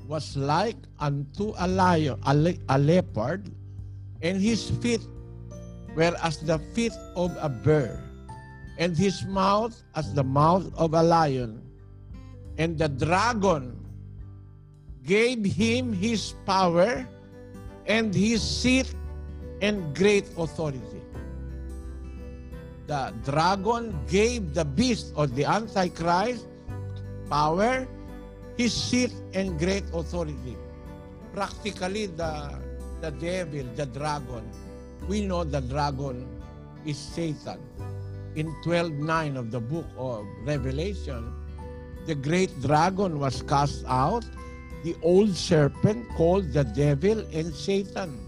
[0.09, 3.53] was like unto a lion, a, le- a leopard,
[4.23, 5.05] and his feet
[5.95, 8.03] were as the feet of a bear,
[8.79, 11.63] and his mouth as the mouth of a lion.
[12.57, 13.77] And the dragon
[15.05, 17.07] gave him his power
[17.87, 18.93] and his seat
[19.61, 21.03] and great authority
[22.89, 26.49] the dragon gave the beast or the Antichrist
[27.29, 27.87] power,
[28.57, 30.57] his seat, and great authority.
[31.35, 32.57] Practically, the,
[33.03, 34.51] the devil, the dragon,
[35.07, 36.27] we know the dragon
[36.87, 37.61] is Satan.
[38.35, 41.31] In 12.9 of the book of Revelation,
[42.07, 44.25] the great dragon was cast out,
[44.83, 48.28] the old serpent called the devil and Satan.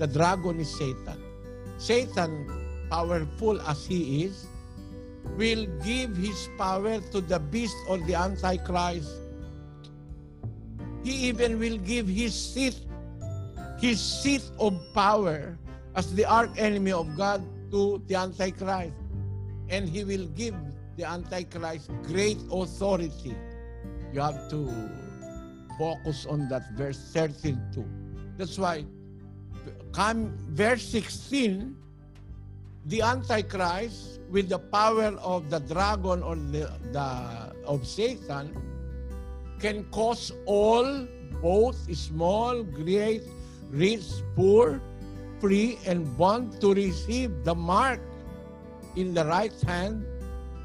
[0.00, 1.20] The dragon is Satan.
[1.76, 2.48] Satan
[2.88, 4.48] powerful as he is,
[5.36, 9.12] will give his power to the beast or the Antichrist.
[11.04, 12.80] He even will give his seat,
[13.76, 15.60] his seat of power
[15.94, 18.96] as the arch enemy of God to the Antichrist.
[19.68, 20.56] And he will give
[20.96, 23.36] the Antichrist great authority.
[24.14, 24.64] You have to
[25.76, 27.84] focus on that verse 32.
[28.38, 28.88] That's why
[29.92, 31.76] come verse 16
[32.86, 37.08] the Antichrist, with the power of the dragon or the, the
[37.66, 38.56] of Satan,
[39.60, 41.06] can cause all,
[41.42, 43.22] both small, great,
[43.70, 44.80] rich, poor,
[45.40, 48.00] free, and bond to receive the mark
[48.96, 50.04] in the right hand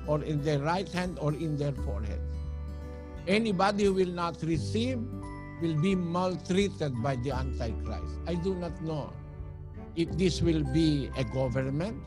[0.08, 2.22] or in their right hand or in their forehead.
[3.28, 5.00] Anybody will not receive
[5.62, 8.20] will be maltreated by the Antichrist.
[8.28, 9.14] I do not know
[9.96, 12.02] if this will be a government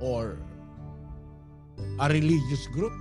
[0.00, 0.38] or
[2.00, 2.92] a religious group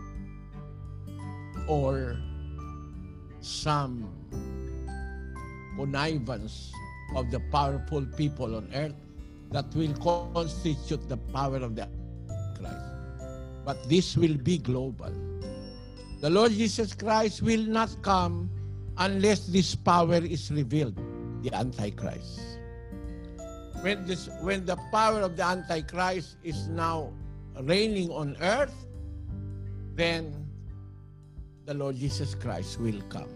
[1.68, 2.18] or
[3.42, 4.10] some
[5.76, 6.72] connivance
[7.16, 8.96] of the powerful people on earth
[9.52, 9.94] that will
[10.34, 11.88] constitute the power of the
[12.60, 12.78] Christ.
[13.66, 15.12] But this will be global.
[16.22, 18.50] The Lord Jesus Christ will not come
[19.00, 20.96] unless this power is revealed,
[21.42, 22.40] the Antichrist.
[23.82, 27.16] When this when the power of the antichrist is now
[27.64, 28.76] reigning on earth
[29.96, 30.36] then
[31.64, 33.32] the lord jesus christ will come.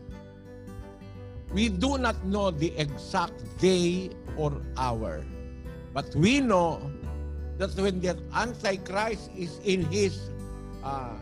[1.56, 5.24] We do not know the exact day or hour
[5.96, 6.92] but we know
[7.58, 10.28] that when the antichrist is in his
[10.84, 11.16] uh,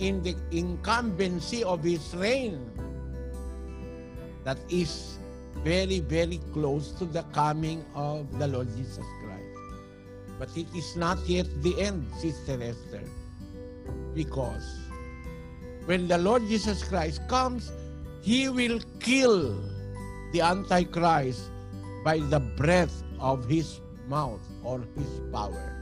[0.00, 2.64] in the incumbency of his reign
[4.44, 5.18] that is
[5.62, 9.44] very, very close to the coming of the Lord Jesus Christ.
[10.38, 13.02] But it is not yet the end, Sister Esther.
[14.14, 14.64] Because
[15.86, 17.72] when the Lord Jesus Christ comes,
[18.22, 19.60] He will kill
[20.32, 21.50] the Antichrist
[22.04, 25.72] by the breath of his mouth or his power.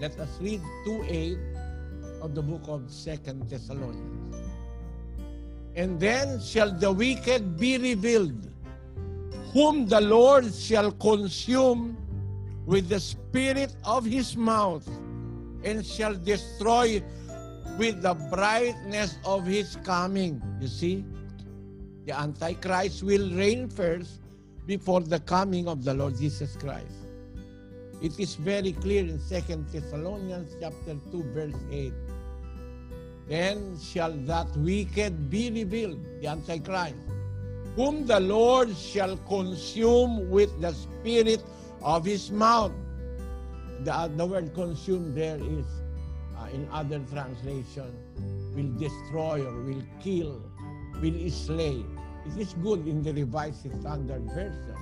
[0.00, 4.19] Let us read 2.8 of the book of Second Thessalonians.
[5.80, 8.52] And then shall the wicked be revealed,
[9.54, 11.96] whom the Lord shall consume
[12.66, 14.86] with the spirit of his mouth,
[15.64, 17.02] and shall destroy
[17.78, 20.42] with the brightness of his coming.
[20.60, 21.04] You see,
[22.04, 24.20] the Antichrist will reign first
[24.66, 27.08] before the coming of the Lord Jesus Christ.
[28.02, 31.92] It is very clear in Second Thessalonians chapter 2, verse 8.
[33.30, 36.96] Then shall that wicked be revealed, the Antichrist,
[37.76, 41.40] whom the Lord shall consume with the spirit
[41.80, 42.72] of his mouth.
[43.84, 45.64] The, the word consume there is,
[46.36, 47.94] uh, in other translation,
[48.56, 50.42] will destroy or will kill,
[51.00, 51.84] will slay.
[52.26, 54.74] It is good in the Revised Standard Version.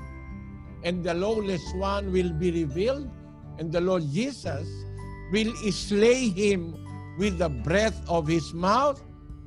[0.84, 3.10] And the lawless one will be revealed,
[3.58, 4.66] and the Lord Jesus
[5.32, 6.87] will slay him
[7.18, 9.02] with the breath of his mouth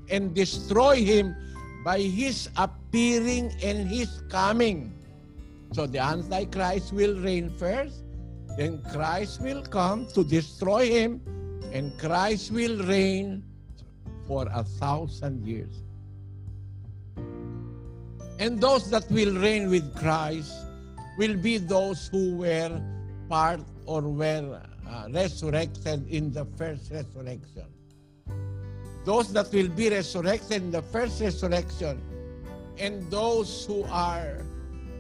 [0.10, 1.36] and destroy him
[1.84, 4.94] by his appearing and his coming.
[5.72, 8.04] So the Antichrist will reign first,
[8.58, 11.22] then Christ will come to destroy him,
[11.72, 13.44] and Christ will reign
[14.28, 15.82] for a thousand years.
[18.38, 20.52] And those that will reign with Christ
[21.18, 22.82] will be those who were
[23.30, 24.60] part or were
[25.12, 27.66] resurrected in the first resurrection.
[29.06, 32.00] Those that will be resurrected in the first resurrection,
[32.78, 34.38] and those who are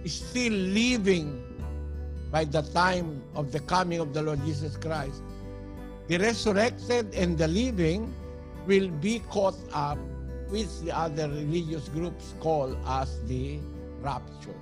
[0.05, 1.43] still living
[2.31, 5.21] by the time of the coming of the Lord Jesus Christ.
[6.07, 8.13] The resurrected and the living
[8.65, 9.97] will be caught up
[10.49, 13.59] with the other religious groups called as the
[14.01, 14.55] rapture.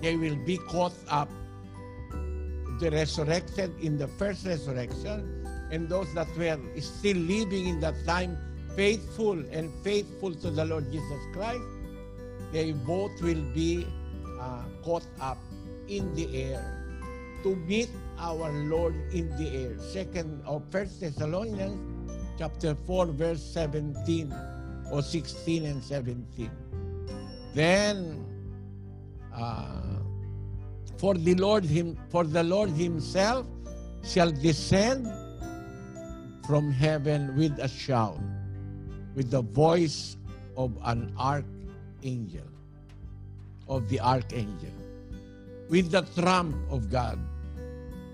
[0.00, 1.28] They will be caught up,
[2.80, 8.38] the resurrected in the first resurrection, and those that were still living in that time,
[8.76, 11.62] faithful and faithful to the Lord Jesus Christ,
[12.52, 13.86] they both will be
[14.40, 15.38] uh, caught up
[15.88, 16.62] in the air
[17.42, 19.78] to meet our Lord in the air.
[19.78, 21.78] Second or First Thessalonians
[22.38, 24.32] chapter 4 verse 17
[24.90, 26.50] or 16 and 17.
[27.54, 28.24] Then
[29.34, 29.97] uh,
[30.98, 33.46] for the Lord him for the Lord himself
[34.02, 35.06] shall descend
[36.46, 38.18] from heaven with a shout
[39.14, 40.16] with the voice
[40.56, 42.50] of an archangel
[43.68, 44.74] of the archangel
[45.68, 47.18] with the trump of God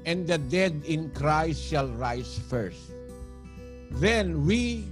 [0.05, 2.93] and the dead in Christ shall rise first.
[3.93, 4.85] Then we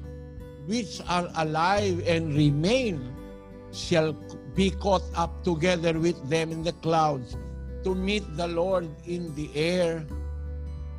[0.66, 3.12] which are alive and remain
[3.72, 4.12] shall
[4.54, 7.36] be caught up together with them in the clouds
[7.84, 10.04] to meet the Lord in the air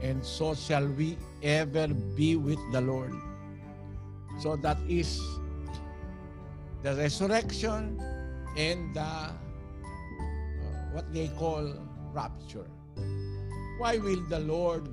[0.02, 3.14] and so shall we ever be with the Lord
[4.40, 5.22] so that is
[6.84, 8.00] the resurrection
[8.58, 9.32] and the uh,
[10.92, 11.74] what they call
[12.14, 12.70] rapture.
[13.78, 14.88] Why will the Lord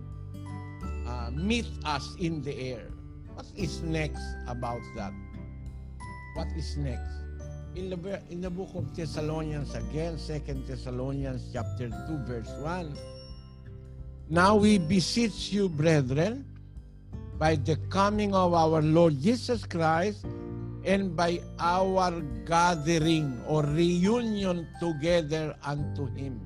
[1.07, 2.88] uh, meet us in the air?
[3.34, 5.12] What is next about that?
[6.34, 7.30] What is next?
[7.77, 11.95] In the, in the book of Thessalonians again, Second Thessalonians chapter 2,
[12.27, 12.97] verse 1.
[14.29, 16.45] Now we beseech you, brethren,
[17.39, 20.27] by the coming of our Lord Jesus Christ
[20.85, 26.41] and by our gathering or reunion together unto him.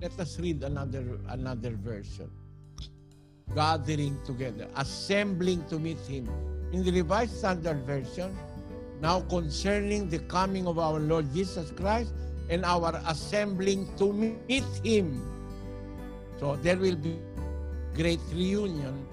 [0.00, 2.30] Let us read another another version.
[3.54, 6.28] Gathering together, assembling to meet him.
[6.72, 8.34] In the Revised Standard Version,
[9.04, 12.10] now concerning the coming of our Lord Jesus Christ
[12.48, 15.20] and our assembling to meet him.
[16.40, 17.18] So there will be
[17.92, 19.06] great reunion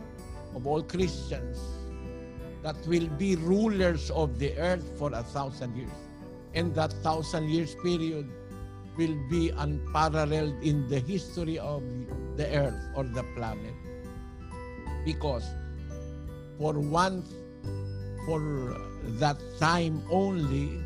[0.56, 1.60] of all Christians
[2.64, 6.00] that will be rulers of the earth for a thousand years.
[6.54, 8.32] And that thousand years period
[8.96, 11.84] will be unparalleled in the history of
[12.38, 13.76] the earth or the planet.
[15.04, 15.44] Because
[16.58, 17.26] for one,
[18.26, 18.40] for
[19.20, 20.80] that time only,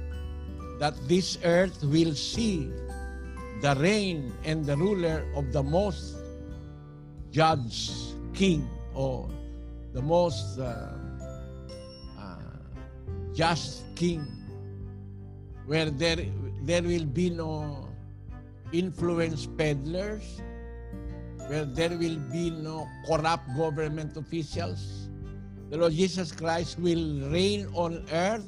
[0.80, 2.72] that this earth will see
[3.62, 6.16] the reign and the ruler of the most
[7.32, 7.92] judge
[8.34, 9.30] king or
[9.94, 10.92] the most uh,
[12.20, 12.36] uh,
[13.34, 14.28] just king,
[15.66, 16.20] where there
[16.64, 17.88] there will be no
[18.74, 20.42] influence peddlers,
[21.48, 25.05] where there will be no corrupt government officials.
[25.70, 28.46] The Lord Jesus Christ will reign on earth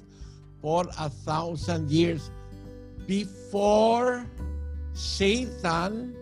[0.61, 2.29] for a thousand years
[3.07, 4.25] before
[4.93, 6.15] Satan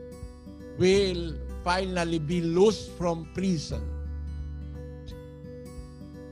[0.77, 3.81] will finally be loosed from prison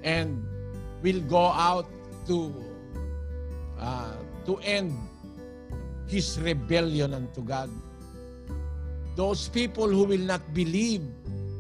[0.04, 0.44] and
[1.02, 1.88] will go out
[2.28, 2.54] to
[3.80, 4.96] uh, to end
[6.08, 7.72] his rebellion unto God.
[9.16, 11.02] Those people who will not believe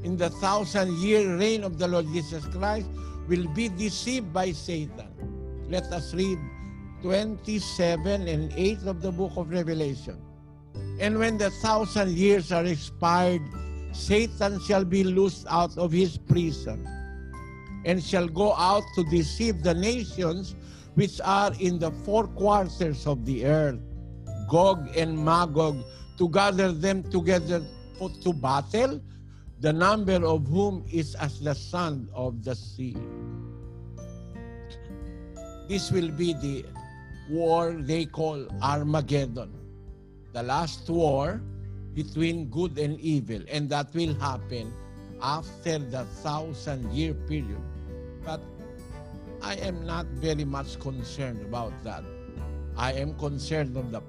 [0.03, 2.87] in the thousand year reign of the Lord Jesus Christ
[3.27, 5.09] will be deceived by Satan.
[5.69, 6.37] Let us read
[7.01, 10.21] 27 and 8 of the book of Revelation.
[10.99, 13.41] And when the thousand years are expired,
[13.93, 16.87] Satan shall be loosed out of his prison
[17.85, 20.55] and shall go out to deceive the nations
[20.95, 23.79] which are in the four quarters of the earth,
[24.49, 25.83] Gog and Magog,
[26.17, 27.63] to gather them together
[27.97, 29.01] for, to battle,
[29.63, 32.97] the number of whom is as the sand of the sea.
[35.69, 36.65] This will be the
[37.29, 39.55] war they call Armageddon,
[40.33, 41.41] the last war
[41.93, 44.73] between good and evil, and that will happen
[45.21, 47.63] after the thousand year period.
[48.25, 48.41] But
[49.41, 52.03] I am not very much concerned about that.
[52.75, 54.01] I am concerned of the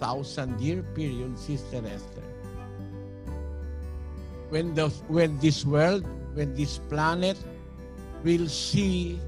[0.00, 2.25] thousand year period, Sister Esther.
[4.48, 7.36] When, the, when this world, when this planet
[8.22, 9.18] will see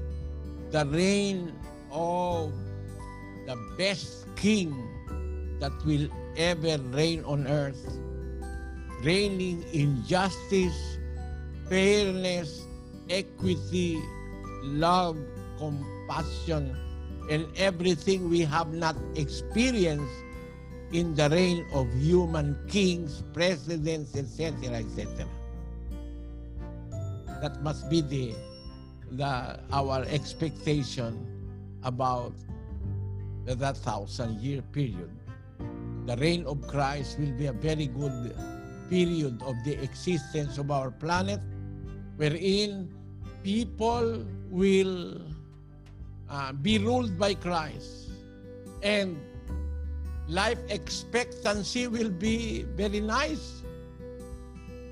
[0.71, 1.53] the reign
[1.91, 2.53] of
[3.45, 4.71] the best king
[5.59, 6.07] that will
[6.37, 7.81] ever reign on earth,
[9.03, 10.97] reigning in justice,
[11.67, 12.65] fairness,
[13.09, 13.99] equity,
[14.63, 15.17] love,
[15.57, 16.75] compassion,
[17.29, 20.23] and everything we have not experienced
[20.91, 25.27] in the reign of human kings, presidents, etc., etc.
[27.41, 28.35] That must be the,
[29.11, 31.25] the our expectation
[31.83, 32.33] about
[33.45, 35.09] that thousand year period.
[36.05, 38.35] The reign of Christ will be a very good
[38.89, 41.39] period of the existence of our planet
[42.17, 42.89] wherein
[43.43, 45.21] people will
[46.29, 48.09] uh, be ruled by Christ
[48.81, 49.15] and
[50.29, 53.63] life expectancy will be very nice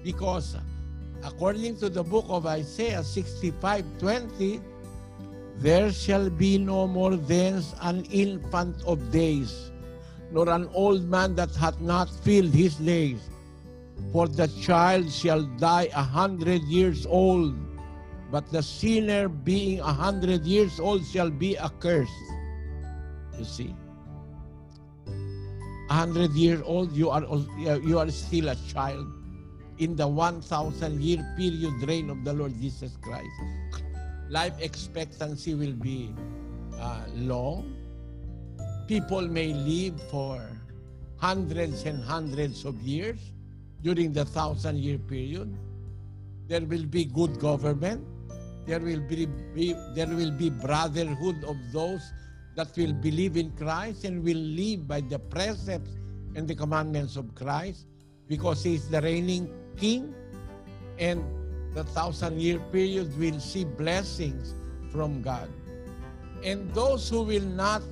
[0.04, 0.58] because
[1.24, 4.60] according to the book of Isaiah 65 20
[5.58, 9.72] there shall be no more thence an infant of days
[10.32, 13.30] nor an old man that hath not filled his days
[14.12, 17.56] for the child shall die a hundred years old
[18.32, 22.12] but the sinner being a hundred years old shall be accursed.
[23.40, 23.76] You see?
[25.90, 27.24] A hundred years old, you are,
[27.80, 29.08] you are still a child
[29.78, 33.30] in the 1,000 year period reign of the Lord Jesus Christ.
[34.30, 36.14] Life expectancy will be
[36.80, 37.74] uh, long.
[38.88, 40.42] People may live for
[41.18, 43.20] hundreds and hundreds of years
[43.82, 45.56] during the thousand year period.
[46.48, 48.06] There will be good government
[48.68, 49.26] there will be,
[49.56, 52.02] be, there will be brotherhood of those
[52.58, 55.92] that will believe in Christ and will live by the precepts
[56.36, 57.86] and the commandments of Christ
[58.28, 60.14] because he is the reigning king
[60.98, 61.24] and
[61.76, 64.56] the thousand year period will see blessings
[64.92, 65.48] from God.
[66.44, 67.84] And those who will not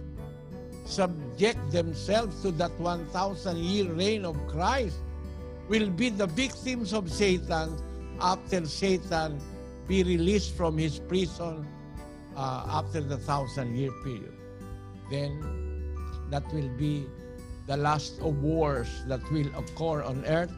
[0.86, 4.97] subject themselves to that 1,000 year reign of Christ
[5.70, 7.78] will be the victims of Satan
[8.20, 9.39] after Satan
[9.88, 11.68] be released from his prison
[12.36, 14.34] uh, after the thousand year period.
[15.10, 15.41] Then
[16.30, 17.06] that will be
[17.68, 20.51] the last of wars that will occur on earth,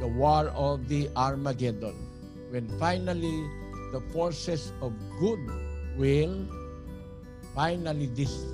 [0.00, 1.94] the war of the Armageddon,
[2.50, 3.48] when finally
[3.92, 5.40] the forces of good
[5.96, 6.46] will
[7.54, 8.44] finally dis-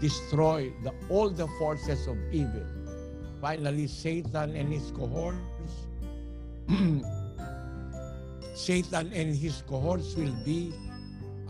[0.00, 2.66] destroy the, all the forces of evil.
[3.40, 5.36] Finally, Satan and his cohorts
[8.54, 10.72] Satan and his cohorts will be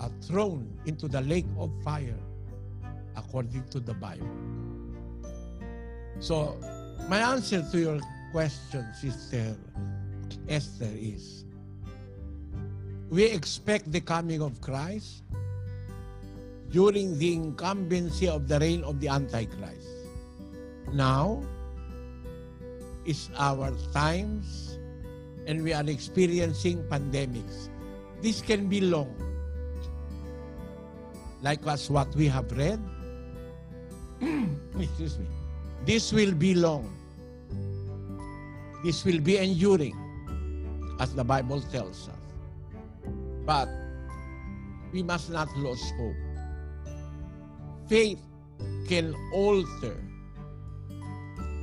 [0.00, 2.18] uh, thrown into the lake of fire
[3.16, 4.28] according to the Bible.
[6.20, 6.56] So,
[7.08, 8.00] my answer to your
[8.30, 9.56] question, Sister
[10.48, 11.44] Esther, is
[13.10, 15.22] we expect the coming of Christ
[16.72, 19.88] during the incumbency of the reign of the Antichrist.
[20.92, 21.44] Now
[23.04, 24.78] is our times
[25.46, 27.68] and we are experiencing pandemics.
[28.22, 29.12] This can be long.
[31.42, 32.80] Like as what we have read.
[34.78, 35.26] Excuse me.
[35.84, 36.86] This will be long.
[38.84, 39.96] This will be enduring,
[41.00, 42.18] as the Bible tells us.
[43.44, 43.68] But
[44.92, 46.14] we must not lose hope.
[47.88, 48.20] Faith
[48.88, 49.96] can alter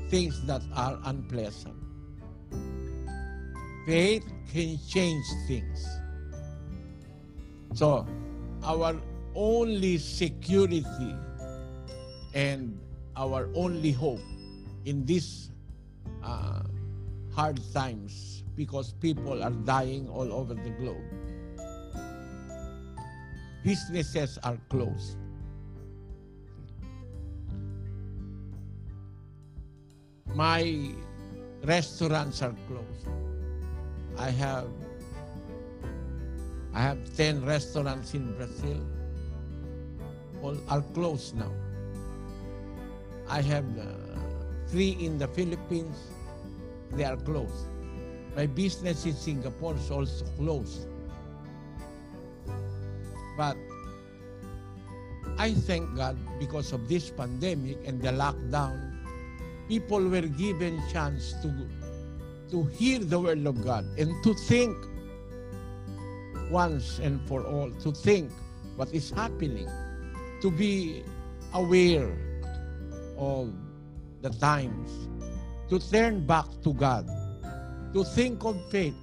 [0.09, 1.75] things that are unpleasant.
[3.85, 5.87] Faith can change things.
[7.73, 8.05] So,
[8.63, 8.95] our
[9.35, 11.15] only security
[12.33, 12.79] and
[13.15, 14.21] our only hope
[14.85, 15.51] in these
[16.23, 16.61] uh,
[17.33, 21.03] hard times because people are dying all over the globe.
[23.63, 25.17] Businesses are closed.
[30.35, 30.91] My
[31.63, 33.07] restaurants are closed.
[34.17, 34.67] I have
[36.73, 38.79] I have 10 restaurants in Brazil.
[40.41, 41.51] All are closed now.
[43.29, 43.65] I have
[44.67, 45.95] three in the Philippines.
[46.91, 47.69] They are closed.
[48.35, 50.87] My business in Singapore is also closed.
[53.37, 53.55] But
[55.37, 58.97] I thank God because of this pandemic and the lockdown,
[59.67, 61.53] people were given chance to
[62.49, 64.73] to hear the word of God and to think
[66.49, 68.31] once and for all, to think
[68.75, 69.69] what is happening,
[70.41, 71.03] to be
[71.53, 72.09] aware
[73.19, 73.53] of
[74.21, 74.89] the times,
[75.69, 77.05] to turn back to God,
[77.93, 78.95] to think of faith,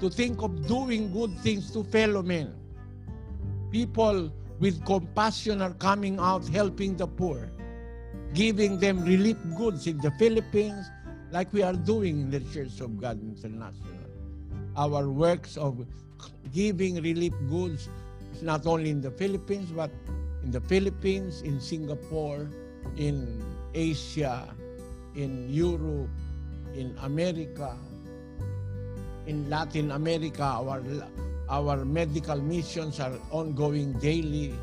[0.00, 2.52] to think of doing good things to fellow men.
[3.70, 7.50] People with compassion are coming out helping the poor,
[8.34, 10.90] giving them relief goods in the Philippines,
[11.30, 13.98] like we are doing in the Church of God International.
[14.76, 15.86] Our works of
[16.52, 17.88] giving relief goods
[18.42, 19.90] not only in the Philippines, but
[20.42, 22.50] in the Philippines, in Singapore,
[22.96, 23.42] in
[23.74, 24.48] Asia,
[25.14, 26.08] in Europe,
[26.74, 27.76] in America,
[29.26, 30.42] in Latin America.
[30.42, 30.82] Our,
[31.48, 34.54] our medical missions are ongoing daily.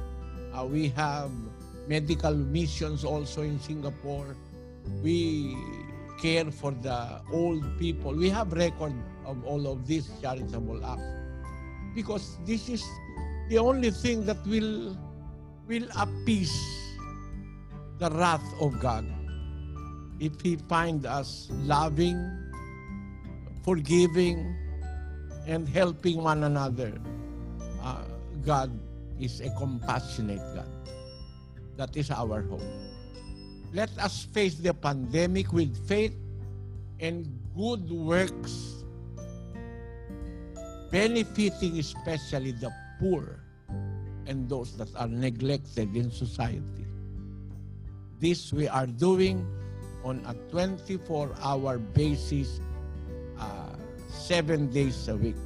[0.53, 1.31] Uh, we have
[1.87, 4.35] medical missions also in Singapore.
[5.03, 5.57] We
[6.21, 8.13] care for the old people.
[8.13, 8.93] We have record
[9.25, 11.19] of all of these charitable acts
[11.95, 12.83] because this is
[13.49, 14.95] the only thing that will
[15.67, 16.78] will appease
[17.99, 19.05] the wrath of God
[20.19, 22.17] if He finds us loving,
[23.63, 24.55] forgiving,
[25.47, 26.93] and helping one another.
[27.81, 28.03] Uh,
[28.43, 28.71] God
[29.19, 30.67] is a compassionate God.
[31.77, 32.63] That is our hope.
[33.71, 36.15] Let us face the pandemic with faith
[36.99, 38.83] and good works,
[40.91, 43.39] benefiting especially the poor
[44.27, 46.88] and those that are neglected in society.
[48.19, 49.47] This we are doing
[50.03, 52.59] on a 24-hour basis,
[53.39, 53.79] uh,
[54.11, 55.39] seven days a week,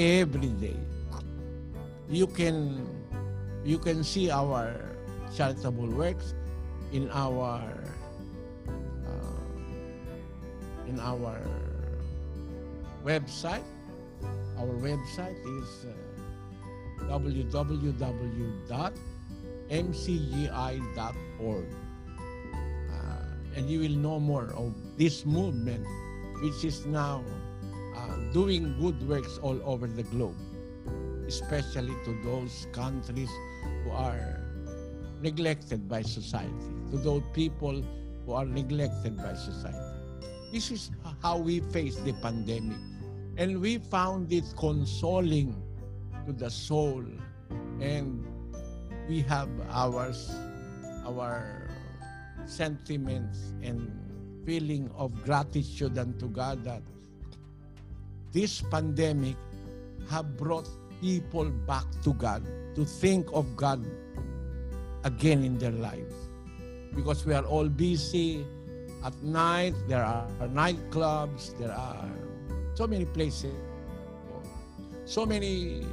[0.00, 0.76] every day.
[2.08, 2.88] You can
[3.60, 4.72] you can see our
[5.36, 6.32] charitable works
[6.92, 7.60] in our
[9.04, 9.42] uh,
[10.88, 11.36] in our
[13.04, 13.68] website.
[14.56, 17.12] Our website is uh,
[19.70, 21.66] www.mcgi.org.
[22.90, 25.86] Uh, and you will know more of this movement,
[26.42, 27.24] which is now
[27.96, 30.36] uh, doing good works all over the globe,
[31.26, 33.30] especially to those countries
[33.84, 34.40] who are
[35.22, 36.52] neglected by society,
[36.90, 37.82] to those people
[38.24, 39.78] who are neglected by society.
[40.52, 40.90] This is
[41.22, 42.78] how we face the pandemic.
[43.38, 45.54] And we found it consoling
[46.24, 47.04] to the soul.
[47.80, 48.24] And
[49.08, 50.34] we have ours,
[51.06, 51.68] our
[52.46, 53.90] sentiments and
[54.44, 56.82] feeling of gratitude unto God that
[58.32, 59.36] this pandemic
[60.10, 60.68] have brought
[61.00, 62.42] people back to God,
[62.74, 63.84] to think of God
[65.04, 66.14] again in their lives.
[66.94, 68.44] Because we are all busy.
[69.04, 72.10] At night, there are nightclubs, there are
[72.74, 73.54] so many places,
[75.04, 75.86] so many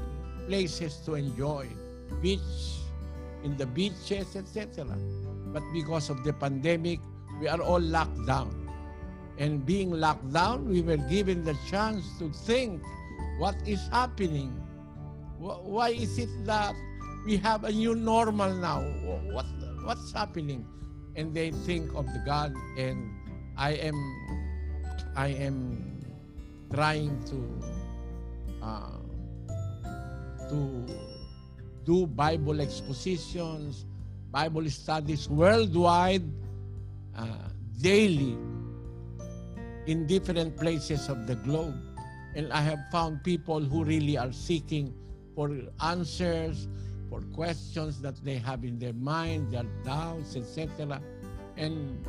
[0.48, 1.68] places to enjoy,
[2.22, 2.83] beach,
[3.44, 4.86] in the beaches, etc.
[5.54, 7.00] But because of the pandemic,
[7.40, 8.52] we are all locked down.
[9.38, 12.82] And being locked down, we were given the chance to think
[13.38, 14.52] what is happening.
[15.38, 16.76] Why is it that
[17.26, 18.82] we have a new normal now?
[19.32, 19.46] What,
[19.84, 20.66] what's happening?
[21.16, 23.12] And they think of the God, and
[23.58, 23.98] I am,
[25.16, 26.02] I am
[26.74, 27.38] trying to,
[28.64, 28.98] uh,
[30.50, 30.86] to
[31.86, 33.86] do Bible expositions,
[34.32, 36.24] Bible studies worldwide,
[37.18, 37.50] uh,
[37.82, 38.38] daily,
[39.86, 41.76] in different places of the globe.
[42.36, 44.94] And I have found people who really are seeking
[45.36, 46.68] for answers,
[47.10, 51.02] for questions that they have in their mind, their doubts, etc.
[51.58, 52.04] And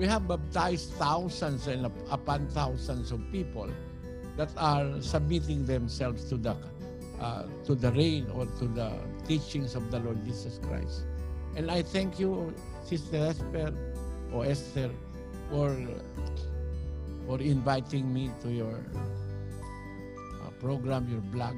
[0.00, 3.68] We have baptized thousands and upon thousands of people
[4.38, 6.56] that are submitting themselves to the
[7.20, 8.92] uh, to the reign or to the
[9.26, 11.04] teachings of the Lord Jesus Christ.
[11.56, 12.54] And I thank you,
[12.84, 13.74] Sister Esther
[14.32, 14.90] or Esther,
[15.50, 15.76] for
[17.26, 18.80] for inviting me to your
[20.42, 21.54] uh, program, your blog.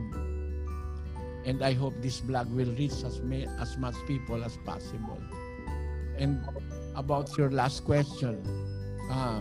[1.44, 5.20] And I hope this blog will reach as, may, as much people as possible.
[6.18, 6.44] And
[6.94, 8.44] about your last question,
[9.10, 9.40] uh,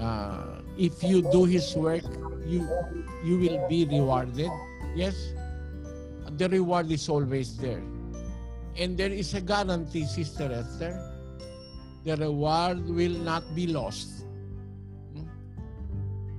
[0.00, 2.04] uh, if you do His work,
[2.44, 2.68] you
[3.24, 4.50] you will be rewarded.
[4.94, 5.16] Yes,
[6.36, 7.82] the reward is always there,
[8.76, 10.94] and there is a guarantee, Sister Esther.
[12.04, 14.24] The reward will not be lost.
[15.12, 15.26] Hmm?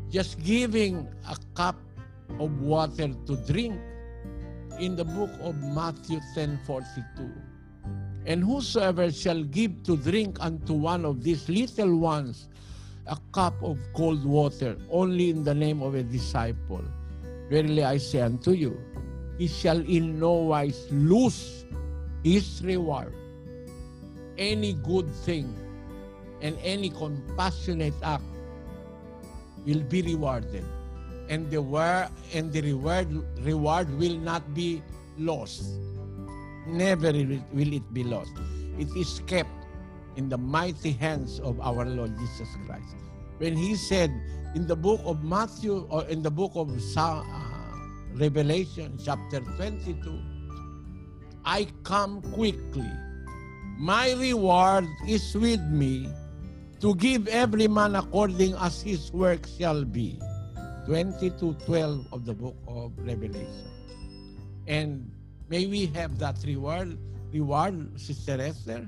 [0.10, 1.76] Just giving a cup
[2.40, 3.76] of water to drink
[4.80, 7.58] in the book of Matthew 10:42
[8.28, 12.50] and whosoever shall give to drink unto one of these little ones
[13.08, 16.84] a cup of cold water only in the name of a disciple,
[17.50, 18.80] verily I say unto you,
[19.38, 21.66] he shall in no wise lose
[22.24, 23.14] his reward.
[24.38, 25.56] Any good thing
[26.42, 28.24] and any compassionate act
[29.66, 30.66] will be rewarded.
[31.30, 31.60] And the,
[32.34, 33.08] and the reward,
[33.44, 34.82] reward will not be
[35.18, 35.66] lost
[36.68, 38.32] never will it be lost.
[38.78, 39.50] It is kept
[40.18, 42.96] in the mighty hands of our Lord Jesus Christ.
[43.38, 44.12] When he said
[44.56, 47.24] in the book of Matthew or in the book of uh,
[48.16, 49.96] Revelation, chapter 22,
[51.46, 52.92] I come quickly.
[53.78, 56.10] My reward is with me
[56.82, 60.20] to give every man according as his work shall be.
[60.88, 63.70] 22:12 of the book of Revelation.
[64.66, 65.12] And
[65.50, 66.98] May we have that reward,
[67.32, 68.86] reward, Sister Esther.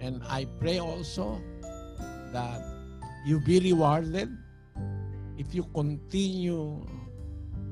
[0.00, 1.40] And I pray also
[2.32, 2.64] that
[3.24, 4.32] you be rewarded
[5.36, 6.84] if you continue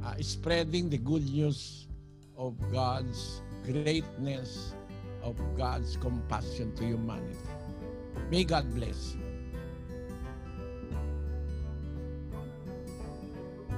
[0.05, 1.89] uh, spreading the good news
[2.37, 4.75] of God's greatness,
[5.23, 7.37] of God's compassion to humanity.
[8.31, 9.25] May God bless you.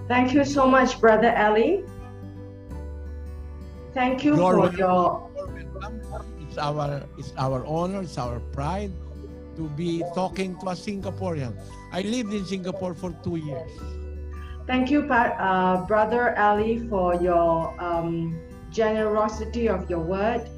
[0.09, 1.84] Thank you so much, Brother Ali.
[3.94, 5.30] Thank you You're for your.
[6.51, 8.90] It's our it's our honor, it's our pride
[9.55, 11.55] to be talking to a Singaporean.
[11.92, 13.70] I lived in Singapore for two years.
[14.66, 18.34] Thank you, uh, Brother Ali, for your um,
[18.72, 20.51] generosity of your word.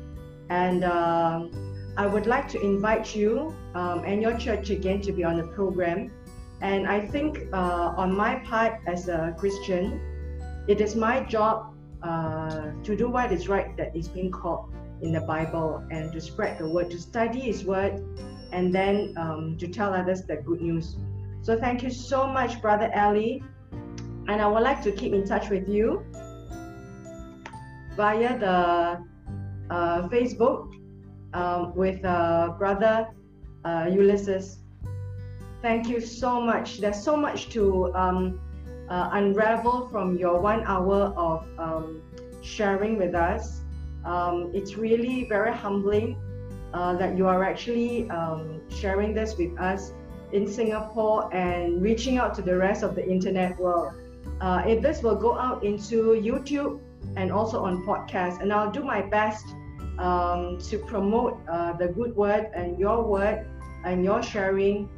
[0.48, 1.48] And uh,
[1.98, 5.48] I would like to invite you um, and your church again to be on the
[5.52, 6.10] program.
[6.62, 10.00] And I think uh, on my part as a Christian,
[10.68, 14.72] it is my job uh, to do what is right that is being called
[15.02, 18.02] in the Bible and to spread the word, to study His word,
[18.52, 20.96] and then um, to tell others the good news.
[21.42, 23.42] So thank you so much, Brother Ali.
[24.28, 26.04] And I would like to keep in touch with you
[27.96, 29.04] via the
[29.70, 30.72] uh, Facebook
[31.34, 33.08] um, with uh, Brother
[33.64, 34.58] uh, Ulysses.
[35.60, 36.78] Thank you so much.
[36.78, 38.40] There's so much to um,
[38.88, 42.02] uh, unravel from your one hour of um,
[42.42, 43.62] sharing with us.
[44.04, 46.16] Um, it's really very humbling
[46.74, 49.92] uh, that you are actually um, sharing this with us
[50.32, 53.92] in Singapore and reaching out to the rest of the internet world.
[54.40, 56.80] Uh, if this will go out into YouTube
[57.16, 59.46] and also on podcast, and I'll do my best
[59.98, 63.46] um, to promote uh, the good word and your word
[63.84, 64.88] and your sharing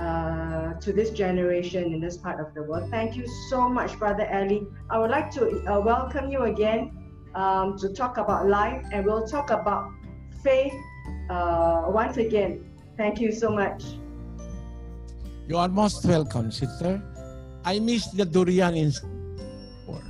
[0.00, 2.90] uh, to this generation in this part of the world.
[2.90, 4.66] Thank you so much, Brother Ali.
[4.90, 7.03] I would like to uh, welcome you again
[7.34, 9.90] um, to talk about life, and we'll talk about
[10.42, 10.72] faith
[11.30, 12.64] uh, once again.
[12.96, 13.82] Thank you so much.
[15.48, 17.02] You are most welcome, sister.
[17.64, 20.02] I miss the durian in Singapore.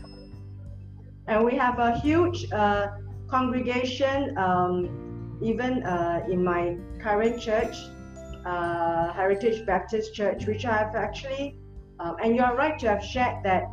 [1.26, 2.88] and we have a huge uh,
[3.28, 7.76] congregation, um, even uh, in my current church
[8.44, 11.56] uh, Heritage Baptist Church, which I have actually,
[12.00, 13.64] um, and you're right to have shared that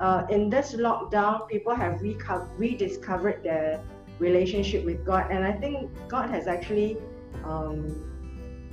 [0.00, 3.82] uh, in this lockdown, people have reco- rediscovered their
[4.18, 6.96] relationship with God, and I think God has actually,
[7.44, 8.04] um,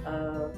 [0.06, 0.50] uh,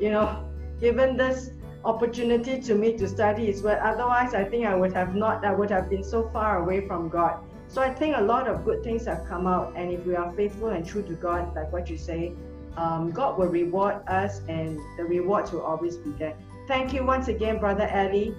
[0.00, 0.48] you know,
[0.80, 1.50] given this
[1.84, 3.78] opportunity to me to study His Word.
[3.82, 5.44] Otherwise, I think I would have not.
[5.44, 7.40] I would have been so far away from God.
[7.68, 10.32] So I think a lot of good things have come out, and if we are
[10.32, 12.32] faithful and true to God, like what you say,
[12.76, 16.34] um, God will reward us and the rewards will always be there.
[16.66, 18.34] Thank you once again, Brother Ali.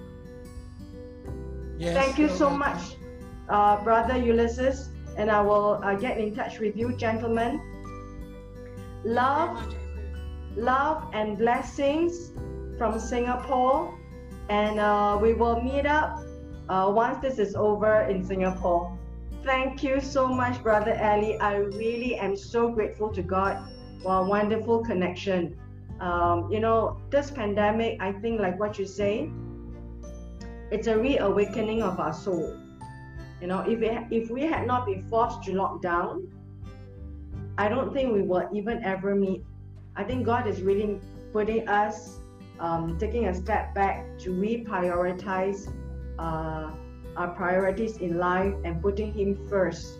[1.78, 2.96] Yes, Thank you so much,
[3.48, 4.90] uh, Brother Ulysses.
[5.16, 7.60] And I will uh, get in touch with you, gentlemen.
[9.04, 9.74] Love,
[10.56, 12.32] love and blessings
[12.78, 13.98] from Singapore.
[14.48, 16.18] And uh, we will meet up
[16.68, 18.96] uh, once this is over in Singapore.
[19.44, 21.36] Thank you so much, Brother Ali.
[21.38, 23.58] I really am so grateful to God
[24.02, 25.58] for a wonderful connection.
[26.00, 29.30] Um, you know, this pandemic, I think, like what you say,
[30.72, 32.56] it's a reawakening of our soul.
[33.42, 36.28] You know, if, it, if we had not been forced to lock down,
[37.58, 39.44] I don't think we will even ever meet.
[39.96, 40.98] I think God is really
[41.32, 42.20] putting us,
[42.58, 45.70] um, taking a step back to reprioritize
[46.18, 46.70] uh,
[47.16, 49.98] our priorities in life and putting Him first.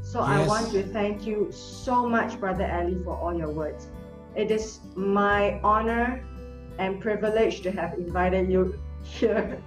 [0.00, 0.28] So yes.
[0.28, 3.88] I want to thank you so much, Brother Ali, for all your words.
[4.34, 6.24] It is my honor
[6.78, 9.60] and privileged to have invited you here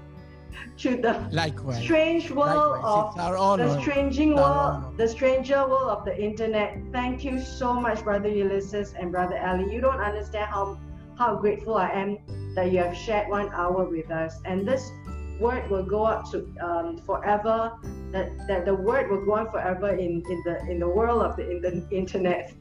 [0.78, 1.84] to the Likewise.
[1.84, 3.58] strange world Likewise.
[3.58, 6.78] of the stranging world, the stranger world of the internet.
[6.92, 9.74] Thank you so much, Brother Ulysses and Brother Ali.
[9.74, 10.80] You don't understand how
[11.18, 12.18] how grateful I am
[12.56, 14.40] that you have shared one hour with us.
[14.46, 14.92] And this
[15.40, 17.74] word will go up to um, forever.
[18.12, 21.36] That, that the word will go on forever in, in the in the world of
[21.38, 22.54] the in the internet.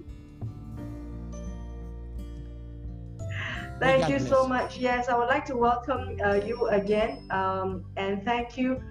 [3.80, 4.76] Thank you so much.
[4.76, 7.26] Yes, I would like to welcome uh, you again.
[7.30, 8.82] Um, and thank you,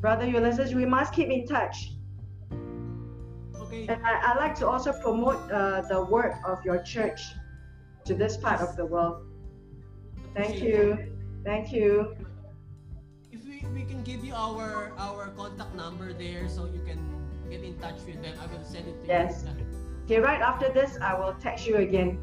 [0.00, 0.74] Brother Ulysses.
[0.74, 1.92] We must keep in touch.
[3.56, 3.86] Okay.
[3.88, 7.22] And I, I like to also promote uh, the work of your church
[8.04, 9.26] to this part of the world.
[10.36, 10.98] Thank you.
[11.42, 12.14] Thank you.
[13.32, 17.00] If we, we can give you our our contact number there so you can
[17.48, 19.44] get in touch with them, I will send it to yes.
[19.44, 19.56] you.
[19.56, 19.74] Yes.
[20.04, 22.20] Okay, right after this, I will text you again.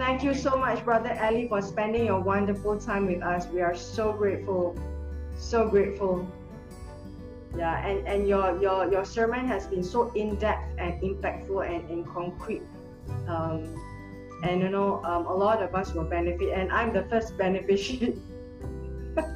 [0.00, 3.46] Thank you so much, Brother Ali, for spending your wonderful time with us.
[3.48, 4.74] We are so grateful,
[5.36, 6.26] so grateful.
[7.54, 12.08] Yeah, and, and your, your, your sermon has been so in-depth and impactful and, and
[12.08, 12.62] concrete.
[13.28, 13.76] Um,
[14.42, 18.16] and you know, um, a lot of us will benefit, and I'm the first beneficiary.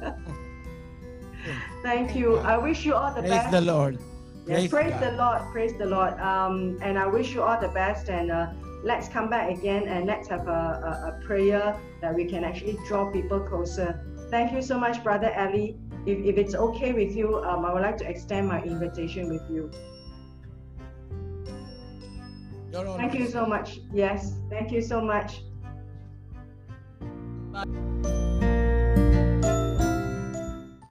[1.83, 2.37] Thank you.
[2.37, 3.51] I wish you all the praise best.
[3.51, 3.99] The Lord.
[4.47, 5.43] Praise, praise the Lord.
[5.51, 6.19] Praise the Lord.
[6.19, 8.09] Um, and I wish you all the best.
[8.09, 8.47] And uh,
[8.85, 12.77] let's come back again and let's have a, a, a prayer that we can actually
[12.87, 14.05] draw people closer.
[14.29, 15.75] Thank you so much, Brother Ali.
[16.05, 19.41] If, if it's okay with you, um, I would like to extend my invitation with
[19.49, 19.71] you.
[22.71, 23.79] Thank you so much.
[23.91, 25.41] Yes, thank you so much.
[27.51, 28.11] Bye.